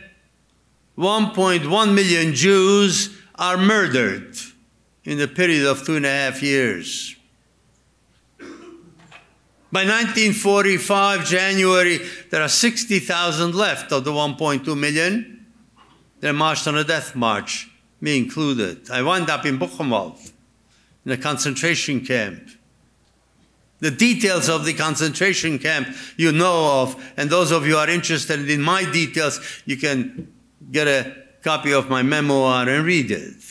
1.1 0.98 1.94
million 1.94 2.34
Jews 2.34 3.18
are 3.36 3.58
murdered 3.58 4.36
in 5.04 5.22
a 5.22 5.28
period 5.28 5.66
of 5.66 5.86
two 5.86 5.96
and 5.96 6.06
a 6.06 6.10
half 6.10 6.42
years. 6.42 7.16
By 9.78 9.84
1945, 9.84 11.28
January, 11.28 12.00
there 12.32 12.42
are 12.42 12.50
60,000 12.50 13.54
left 13.54 13.92
of 13.92 14.06
the 14.06 14.12
1.2 14.12 14.76
million. 14.76 15.46
They 16.20 16.32
marched 16.32 16.68
on 16.68 16.80
a 16.80 16.84
death 16.84 17.16
march, 17.16 17.70
me 18.02 18.18
included. 18.18 18.90
I 18.90 19.04
wound 19.04 19.30
up 19.30 19.46
in 19.46 19.60
Buchenwald, 19.60 20.32
in 21.06 21.12
a 21.12 21.18
concentration 21.18 22.04
camp. 22.04 22.50
The 23.78 23.92
details 23.92 24.50
of 24.50 24.66
the 24.66 24.74
concentration 24.74 25.60
camp 25.60 25.90
you 26.18 26.32
know 26.32 26.82
of, 26.82 27.14
and 27.16 27.30
those 27.30 27.52
of 27.52 27.68
you 27.68 27.74
who 27.74 27.78
are 27.78 27.88
interested 27.88 28.50
in 28.50 28.64
my 28.64 28.84
details, 28.84 29.62
you 29.68 29.78
can 29.78 30.34
get 30.72 30.88
a 30.88 31.16
copy 31.44 31.72
of 31.72 31.88
my 31.88 32.02
memoir 32.02 32.68
and 32.68 32.84
read 32.84 33.12
it. 33.12 33.44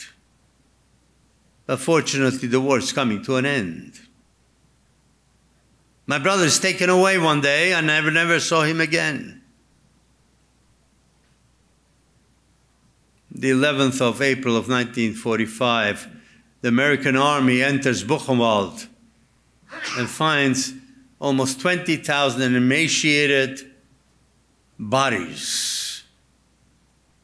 But 1.67 1.79
fortunately, 1.79 2.49
the 2.49 2.59
war 2.59 2.79
is 2.79 2.91
coming 2.91 3.23
to 3.23 3.37
an 3.37 3.45
end. 3.45 4.06
My 6.09 6.19
brother 6.19 6.45
is 6.45 6.57
taken 6.57 6.89
away 6.89 7.17
one 7.17 7.41
day. 7.41 7.73
I 7.73 7.81
never, 7.81 8.09
never 8.09 8.39
saw 8.39 8.63
him 8.63 8.79
again. 8.79 9.41
The 13.29 13.51
11th 13.51 13.99
of 14.01 14.21
April 14.21 14.55
of 14.55 14.69
1945, 14.69 16.07
the 16.61 16.69
American 16.69 17.17
army 17.17 17.61
enters 17.61 18.05
Buchenwald 18.05 18.87
and 19.97 20.09
finds 20.09 20.73
almost 21.19 21.59
20,000 21.59 22.55
emaciated 22.55 23.59
bodies, 24.79 26.03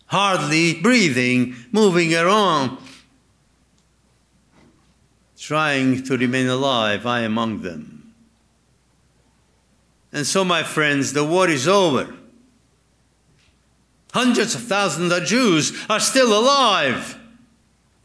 hardly 0.08 0.74
breathing, 0.74 1.56
moving 1.72 2.13
around, 2.13 2.78
trying 5.38 6.04
to 6.04 6.17
remain 6.17 6.48
alive, 6.48 7.06
I 7.06 7.22
among 7.22 7.62
them. 7.62 8.03
And 10.13 10.26
so, 10.28 10.45
my 10.45 10.63
friends, 10.63 11.13
the 11.13 11.26
war 11.26 11.49
is 11.49 11.67
over. 11.67 12.13
Hundreds 14.13 14.54
of 14.54 14.62
thousands 14.62 15.12
of 15.12 15.26
Jews 15.26 15.73
are 15.89 15.99
still 15.99 16.38
alive. 16.38 17.19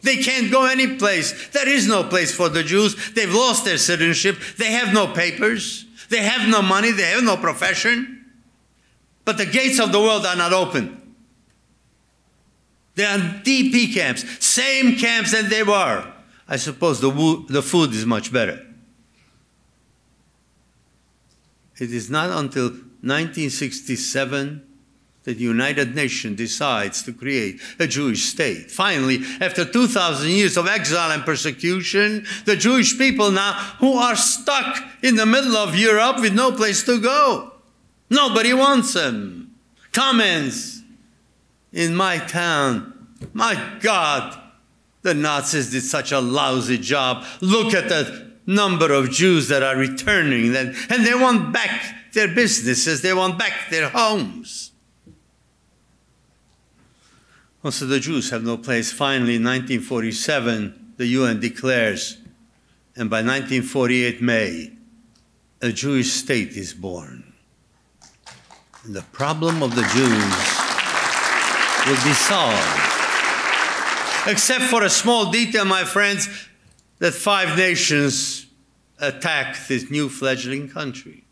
They 0.00 0.16
can't 0.16 0.50
go 0.50 0.64
any 0.64 0.96
place. 0.96 1.48
There 1.48 1.68
is 1.68 1.86
no 1.86 2.04
place 2.04 2.34
for 2.34 2.48
the 2.48 2.62
Jews. 2.62 3.12
They've 3.12 3.32
lost 3.32 3.66
their 3.66 3.76
citizenship. 3.76 4.38
They 4.56 4.72
have 4.72 4.94
no 4.94 5.06
papers. 5.12 5.84
They 6.08 6.22
have 6.22 6.48
no 6.48 6.62
money. 6.62 6.92
They 6.92 7.10
have 7.10 7.24
no 7.24 7.36
profession. 7.36 8.24
But 9.26 9.36
the 9.36 9.44
gates 9.44 9.78
of 9.78 9.92
the 9.92 10.00
world 10.00 10.24
are 10.24 10.36
not 10.36 10.54
open. 10.54 11.14
They 12.94 13.04
are 13.04 13.18
DP 13.18 13.92
camps, 13.94 14.24
same 14.44 14.96
camps 14.96 15.32
that 15.32 15.50
they 15.50 15.62
were. 15.62 16.10
I 16.48 16.56
suppose 16.56 17.00
the, 17.00 17.10
wo- 17.10 17.44
the 17.48 17.62
food 17.62 17.92
is 17.92 18.06
much 18.06 18.32
better. 18.32 18.66
It 21.80 21.92
is 21.92 22.10
not 22.10 22.30
until 22.30 22.70
1967 22.70 24.64
that 25.24 25.36
the 25.36 25.44
United 25.44 25.94
Nations 25.94 26.36
decides 26.36 27.02
to 27.02 27.12
create 27.12 27.60
a 27.78 27.86
Jewish 27.86 28.24
state. 28.24 28.70
Finally, 28.70 29.20
after 29.40 29.64
2,000 29.64 30.30
years 30.30 30.56
of 30.56 30.66
exile 30.66 31.10
and 31.10 31.22
persecution, 31.22 32.26
the 32.44 32.56
Jewish 32.56 32.96
people 32.96 33.30
now 33.30 33.52
who 33.78 33.94
are 33.94 34.16
stuck 34.16 34.82
in 35.02 35.16
the 35.16 35.26
middle 35.26 35.56
of 35.56 35.76
Europe 35.76 36.20
with 36.20 36.34
no 36.34 36.50
place 36.52 36.82
to 36.84 37.00
go. 37.00 37.52
Nobody 38.10 38.54
wants 38.54 38.94
them. 38.94 39.54
Comments 39.92 40.82
in 41.72 41.94
my 41.94 42.18
town. 42.18 42.94
My 43.32 43.76
God, 43.80 44.40
the 45.02 45.14
Nazis 45.14 45.70
did 45.70 45.82
such 45.82 46.10
a 46.10 46.20
lousy 46.20 46.78
job. 46.78 47.24
Look 47.40 47.74
at 47.74 47.88
the 47.88 48.27
number 48.48 48.92
of 48.92 49.10
Jews 49.10 49.48
that 49.48 49.62
are 49.62 49.76
returning, 49.76 50.56
and 50.56 50.74
they 51.06 51.14
want 51.14 51.52
back 51.52 52.12
their 52.14 52.28
businesses, 52.34 53.02
they 53.02 53.12
want 53.12 53.38
back 53.38 53.70
their 53.70 53.90
homes. 53.90 54.72
Also, 57.62 57.84
the 57.84 58.00
Jews 58.00 58.30
have 58.30 58.42
no 58.42 58.56
place. 58.56 58.90
Finally, 58.90 59.36
in 59.36 59.44
1947, 59.44 60.94
the 60.96 61.06
UN 61.06 61.40
declares, 61.40 62.16
and 62.96 63.10
by 63.10 63.18
1948 63.18 64.22
May, 64.22 64.72
a 65.60 65.70
Jewish 65.70 66.12
state 66.12 66.50
is 66.50 66.72
born. 66.72 67.34
And 68.84 68.94
the 68.94 69.02
problem 69.12 69.62
of 69.62 69.74
the 69.74 69.82
Jews 69.82 70.34
will 71.86 72.02
be 72.02 72.14
solved. 72.14 72.94
Except 74.26 74.64
for 74.64 74.82
a 74.84 74.90
small 74.90 75.30
detail, 75.30 75.64
my 75.64 75.84
friends, 75.84 76.47
that 76.98 77.14
five 77.14 77.56
nations 77.56 78.46
attack 79.00 79.56
this 79.68 79.90
new 79.90 80.08
fledgling 80.08 80.68
country, 80.68 81.24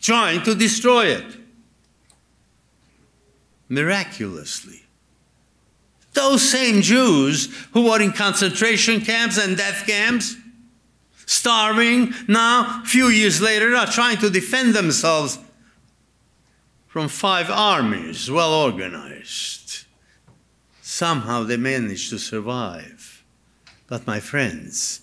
trying 0.00 0.42
to 0.42 0.54
destroy 0.54 1.06
it 1.06 1.24
miraculously. 3.68 4.82
Those 6.12 6.48
same 6.48 6.80
Jews 6.82 7.54
who 7.72 7.84
were 7.84 8.00
in 8.00 8.12
concentration 8.12 9.00
camps 9.00 9.38
and 9.38 9.56
death 9.56 9.86
camps, 9.86 10.34
starving, 11.26 12.14
now, 12.26 12.82
a 12.82 12.86
few 12.86 13.08
years 13.08 13.40
later, 13.40 13.74
are 13.74 13.86
trying 13.86 14.16
to 14.18 14.30
defend 14.30 14.74
themselves 14.74 15.38
from 16.86 17.08
five 17.08 17.50
armies, 17.50 18.30
well 18.30 18.54
organized. 18.54 19.84
Somehow 20.80 21.42
they 21.42 21.58
managed 21.58 22.08
to 22.08 22.18
survive. 22.18 22.95
But, 23.86 24.06
my 24.06 24.20
friends, 24.20 25.02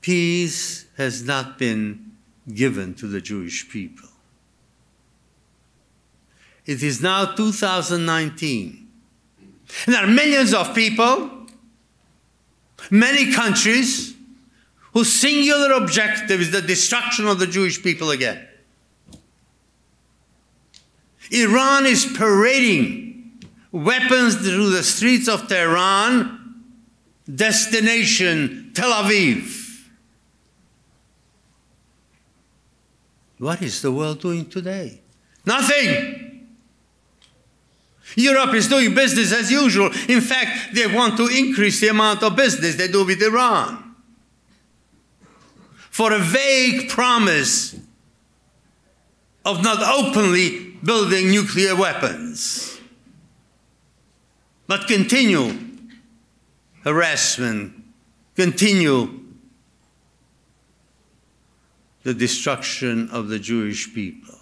peace 0.00 0.86
has 0.96 1.22
not 1.22 1.58
been 1.58 2.12
given 2.52 2.94
to 2.94 3.06
the 3.06 3.20
Jewish 3.20 3.68
people. 3.68 4.08
It 6.66 6.82
is 6.82 7.00
now 7.00 7.34
2019. 7.34 8.88
And 9.86 9.94
there 9.94 10.04
are 10.04 10.06
millions 10.06 10.52
of 10.52 10.74
people, 10.74 11.46
many 12.90 13.32
countries, 13.32 14.14
whose 14.92 15.12
singular 15.12 15.72
objective 15.72 16.40
is 16.40 16.50
the 16.50 16.62
destruction 16.62 17.28
of 17.28 17.38
the 17.38 17.46
Jewish 17.46 17.82
people 17.82 18.10
again. 18.10 18.46
Iran 21.30 21.86
is 21.86 22.12
parading 22.16 23.40
weapons 23.70 24.36
through 24.36 24.70
the 24.70 24.82
streets 24.82 25.28
of 25.28 25.46
Tehran, 25.46 26.39
destination 27.34 28.72
Tel 28.74 28.90
Aviv. 28.90 29.56
What 33.38 33.62
is 33.62 33.80
the 33.80 33.90
world 33.90 34.20
doing 34.20 34.48
today? 34.48 35.00
Nothing. 35.46 36.48
Europe 38.16 38.54
is 38.54 38.68
doing 38.68 38.94
business 38.94 39.32
as 39.32 39.50
usual. 39.50 39.90
In 40.08 40.20
fact, 40.20 40.74
they 40.74 40.86
want 40.86 41.16
to 41.16 41.28
increase 41.28 41.80
the 41.80 41.88
amount 41.88 42.22
of 42.22 42.36
business 42.36 42.76
they 42.76 42.88
do 42.88 43.04
with 43.04 43.22
Iran. 43.22 43.94
For 45.90 46.12
a 46.12 46.18
vague 46.18 46.90
promise 46.90 47.76
of 49.44 49.62
not 49.62 49.80
openly 49.82 50.76
building 50.84 51.30
nuclear 51.30 51.74
weapons, 51.74 52.78
but 54.66 54.86
continue 54.86 55.69
harassment, 56.84 57.74
continue 58.36 59.20
the 62.02 62.14
destruction 62.14 63.08
of 63.10 63.28
the 63.28 63.38
Jewish 63.38 63.94
people. 63.94 64.34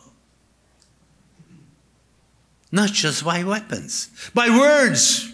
Not 2.70 2.90
just 2.90 3.24
by 3.24 3.44
weapons, 3.44 4.10
by 4.34 4.50
words. 4.50 5.32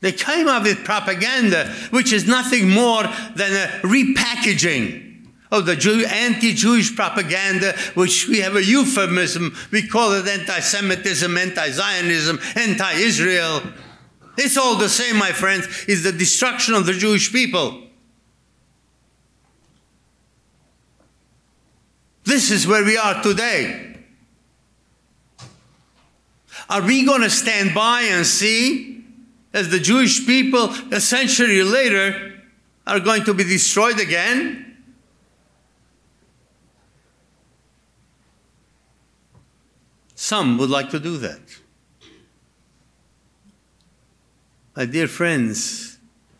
They 0.00 0.12
came 0.12 0.48
up 0.48 0.64
with 0.64 0.84
propaganda, 0.84 1.72
which 1.90 2.12
is 2.12 2.26
nothing 2.26 2.68
more 2.68 3.04
than 3.36 3.52
a 3.52 3.80
repackaging 3.82 5.28
of 5.50 5.66
the 5.66 5.76
Jew, 5.76 6.04
anti-Jewish 6.04 6.96
propaganda, 6.96 7.74
which 7.94 8.26
we 8.28 8.40
have 8.40 8.56
a 8.56 8.64
euphemism. 8.64 9.54
We 9.70 9.86
call 9.86 10.12
it 10.12 10.26
anti-Semitism, 10.26 11.38
anti-Zionism, 11.38 12.40
anti-Israel. 12.56 13.62
It's 14.36 14.56
all 14.56 14.76
the 14.76 14.88
same, 14.88 15.16
my 15.16 15.32
friends. 15.32 15.66
It's 15.86 16.02
the 16.02 16.12
destruction 16.12 16.74
of 16.74 16.86
the 16.86 16.92
Jewish 16.92 17.32
people. 17.32 17.82
This 22.24 22.50
is 22.50 22.66
where 22.66 22.84
we 22.84 22.96
are 22.96 23.22
today. 23.22 23.96
Are 26.68 26.82
we 26.82 27.04
going 27.04 27.20
to 27.20 27.30
stand 27.30 27.74
by 27.74 28.02
and 28.02 28.26
see 28.26 29.04
as 29.52 29.68
the 29.68 29.78
Jewish 29.78 30.26
people 30.26 30.70
a 30.90 31.00
century 31.00 31.62
later 31.62 32.42
are 32.86 33.00
going 33.00 33.24
to 33.24 33.34
be 33.34 33.44
destroyed 33.44 34.00
again? 34.00 34.76
Some 40.14 40.56
would 40.58 40.70
like 40.70 40.90
to 40.90 40.98
do 40.98 41.18
that. 41.18 41.40
My 44.76 44.86
dear 44.86 45.06
friends, 45.06 45.98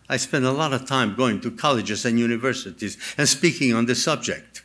I 0.09 0.17
spend 0.17 0.45
a 0.45 0.53
lot 0.53 0.73
of 0.73 0.87
time 0.87 1.15
going 1.15 1.41
to 1.43 1.51
colleges 1.51 2.05
and 2.05 2.19
universities 2.19 2.99
and 3.17 3.29
speaking 3.29 3.73
on 3.73 3.87
this 3.87 4.03
subject. 4.03 4.65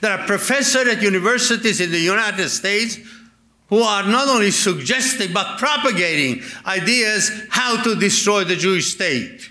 There 0.00 0.10
are 0.10 0.26
professors 0.26 0.86
at 0.88 1.02
universities 1.02 1.80
in 1.80 1.90
the 1.90 1.98
United 1.98 2.48
States 2.48 2.98
who 3.68 3.80
are 3.80 4.02
not 4.04 4.28
only 4.28 4.50
suggesting 4.50 5.32
but 5.32 5.58
propagating 5.58 6.42
ideas 6.66 7.30
how 7.50 7.82
to 7.82 7.96
destroy 7.96 8.44
the 8.44 8.56
Jewish 8.56 8.92
state. 8.92 9.50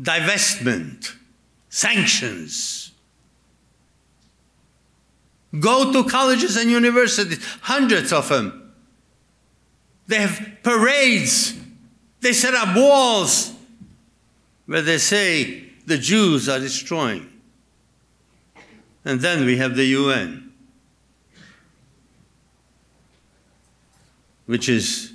Divestment, 0.00 1.14
sanctions. 1.68 2.92
Go 5.58 5.92
to 5.92 6.08
colleges 6.08 6.56
and 6.56 6.70
universities, 6.70 7.44
hundreds 7.62 8.12
of 8.12 8.28
them. 8.28 8.59
They 10.10 10.22
have 10.22 10.58
parades. 10.64 11.54
They 12.20 12.32
set 12.32 12.52
up 12.52 12.76
walls 12.76 13.52
where 14.66 14.82
they 14.82 14.98
say 14.98 15.66
the 15.86 15.98
Jews 15.98 16.48
are 16.48 16.58
destroying. 16.58 17.30
And 19.04 19.20
then 19.20 19.46
we 19.46 19.58
have 19.58 19.76
the 19.76 19.84
UN, 19.84 20.52
which 24.46 24.68
is 24.68 25.12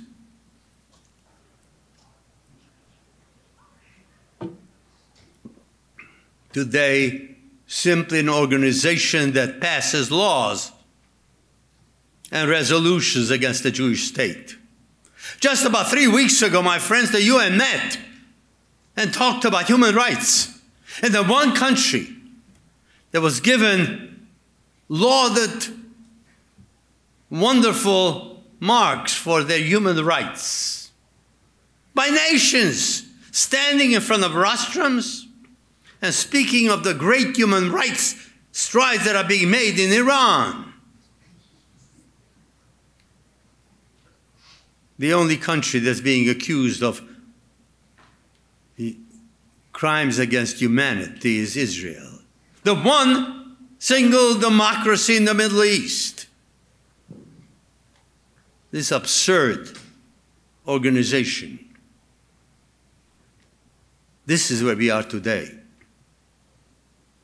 today 6.54 7.36
simply 7.66 8.20
an 8.20 8.30
organization 8.30 9.32
that 9.32 9.60
passes 9.60 10.10
laws 10.10 10.72
and 12.32 12.48
resolutions 12.48 13.30
against 13.30 13.62
the 13.62 13.70
Jewish 13.70 14.08
state. 14.08 14.56
Just 15.40 15.64
about 15.64 15.90
three 15.90 16.08
weeks 16.08 16.42
ago, 16.42 16.62
my 16.62 16.78
friends, 16.78 17.10
the 17.10 17.22
UN 17.22 17.56
met 17.56 17.98
and 18.96 19.12
talked 19.12 19.44
about 19.44 19.66
human 19.66 19.94
rights. 19.94 20.58
And 21.02 21.14
the 21.14 21.24
one 21.24 21.54
country 21.54 22.08
that 23.10 23.20
was 23.20 23.40
given 23.40 24.28
lauded, 24.88 25.66
wonderful 27.28 28.42
marks 28.60 29.14
for 29.14 29.42
their 29.42 29.58
human 29.58 30.02
rights 30.04 30.90
by 31.94 32.08
nations 32.08 33.06
standing 33.30 33.92
in 33.92 34.00
front 34.00 34.24
of 34.24 34.32
rostrums 34.32 35.26
and 36.00 36.14
speaking 36.14 36.70
of 36.70 36.84
the 36.84 36.94
great 36.94 37.36
human 37.36 37.70
rights 37.72 38.14
strides 38.52 39.04
that 39.04 39.16
are 39.16 39.24
being 39.24 39.50
made 39.50 39.78
in 39.78 39.92
Iran. 39.92 40.65
The 44.98 45.12
only 45.12 45.36
country 45.36 45.80
that's 45.80 46.00
being 46.00 46.28
accused 46.28 46.82
of 46.82 47.02
crimes 49.72 50.18
against 50.18 50.58
humanity 50.60 51.38
is 51.38 51.56
Israel. 51.56 52.20
The 52.64 52.74
one 52.74 53.56
single 53.78 54.34
democracy 54.38 55.16
in 55.16 55.26
the 55.26 55.34
Middle 55.34 55.62
East. 55.62 56.26
This 58.70 58.90
absurd 58.90 59.78
organization. 60.66 61.58
This 64.24 64.50
is 64.50 64.64
where 64.64 64.76
we 64.76 64.90
are 64.90 65.04
today. 65.04 65.52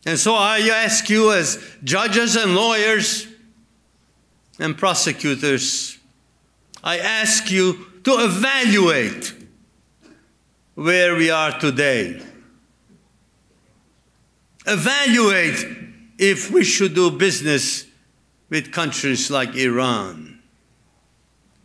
And 0.04 0.18
so 0.18 0.34
I 0.34 0.58
ask 0.60 1.08
you, 1.08 1.32
as 1.32 1.62
judges 1.82 2.36
and 2.36 2.54
lawyers 2.54 3.26
and 4.58 4.76
prosecutors, 4.76 5.98
I 6.82 6.98
ask 6.98 7.50
you 7.50 7.86
to 8.04 8.12
evaluate 8.18 9.34
where 10.74 11.14
we 11.14 11.30
are 11.30 11.58
today. 11.58 12.20
Evaluate 14.66 15.66
if 16.18 16.50
we 16.50 16.64
should 16.64 16.94
do 16.94 17.10
business 17.10 17.86
with 18.48 18.72
countries 18.72 19.30
like 19.30 19.54
Iran. 19.54 20.40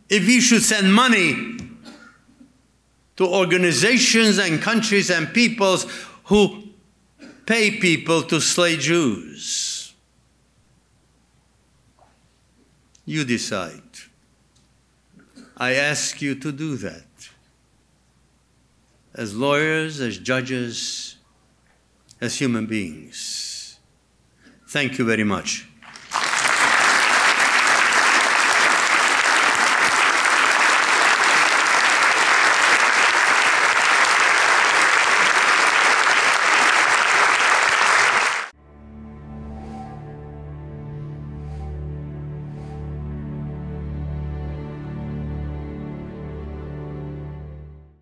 If 0.08 0.26
we 0.26 0.40
should 0.40 0.62
send 0.62 0.92
money 0.92 1.58
to 3.16 3.26
organizations 3.26 4.38
and 4.38 4.62
countries 4.62 5.10
and 5.10 5.32
peoples 5.34 5.86
who 6.24 6.68
pay 7.46 7.72
people 7.78 8.22
to 8.22 8.40
slay 8.40 8.76
Jews. 8.76 9.94
You 13.04 13.24
decide. 13.24 13.82
I 15.58 15.74
ask 15.74 16.22
you 16.22 16.34
to 16.36 16.52
do 16.52 16.76
that. 16.76 17.04
As 19.14 19.36
lawyers, 19.36 20.00
as 20.00 20.16
judges, 20.18 21.16
as 22.20 22.38
human 22.38 22.66
beings. 22.66 23.78
Thank 24.68 24.98
you 24.98 25.04
very 25.04 25.24
much. 25.24 25.67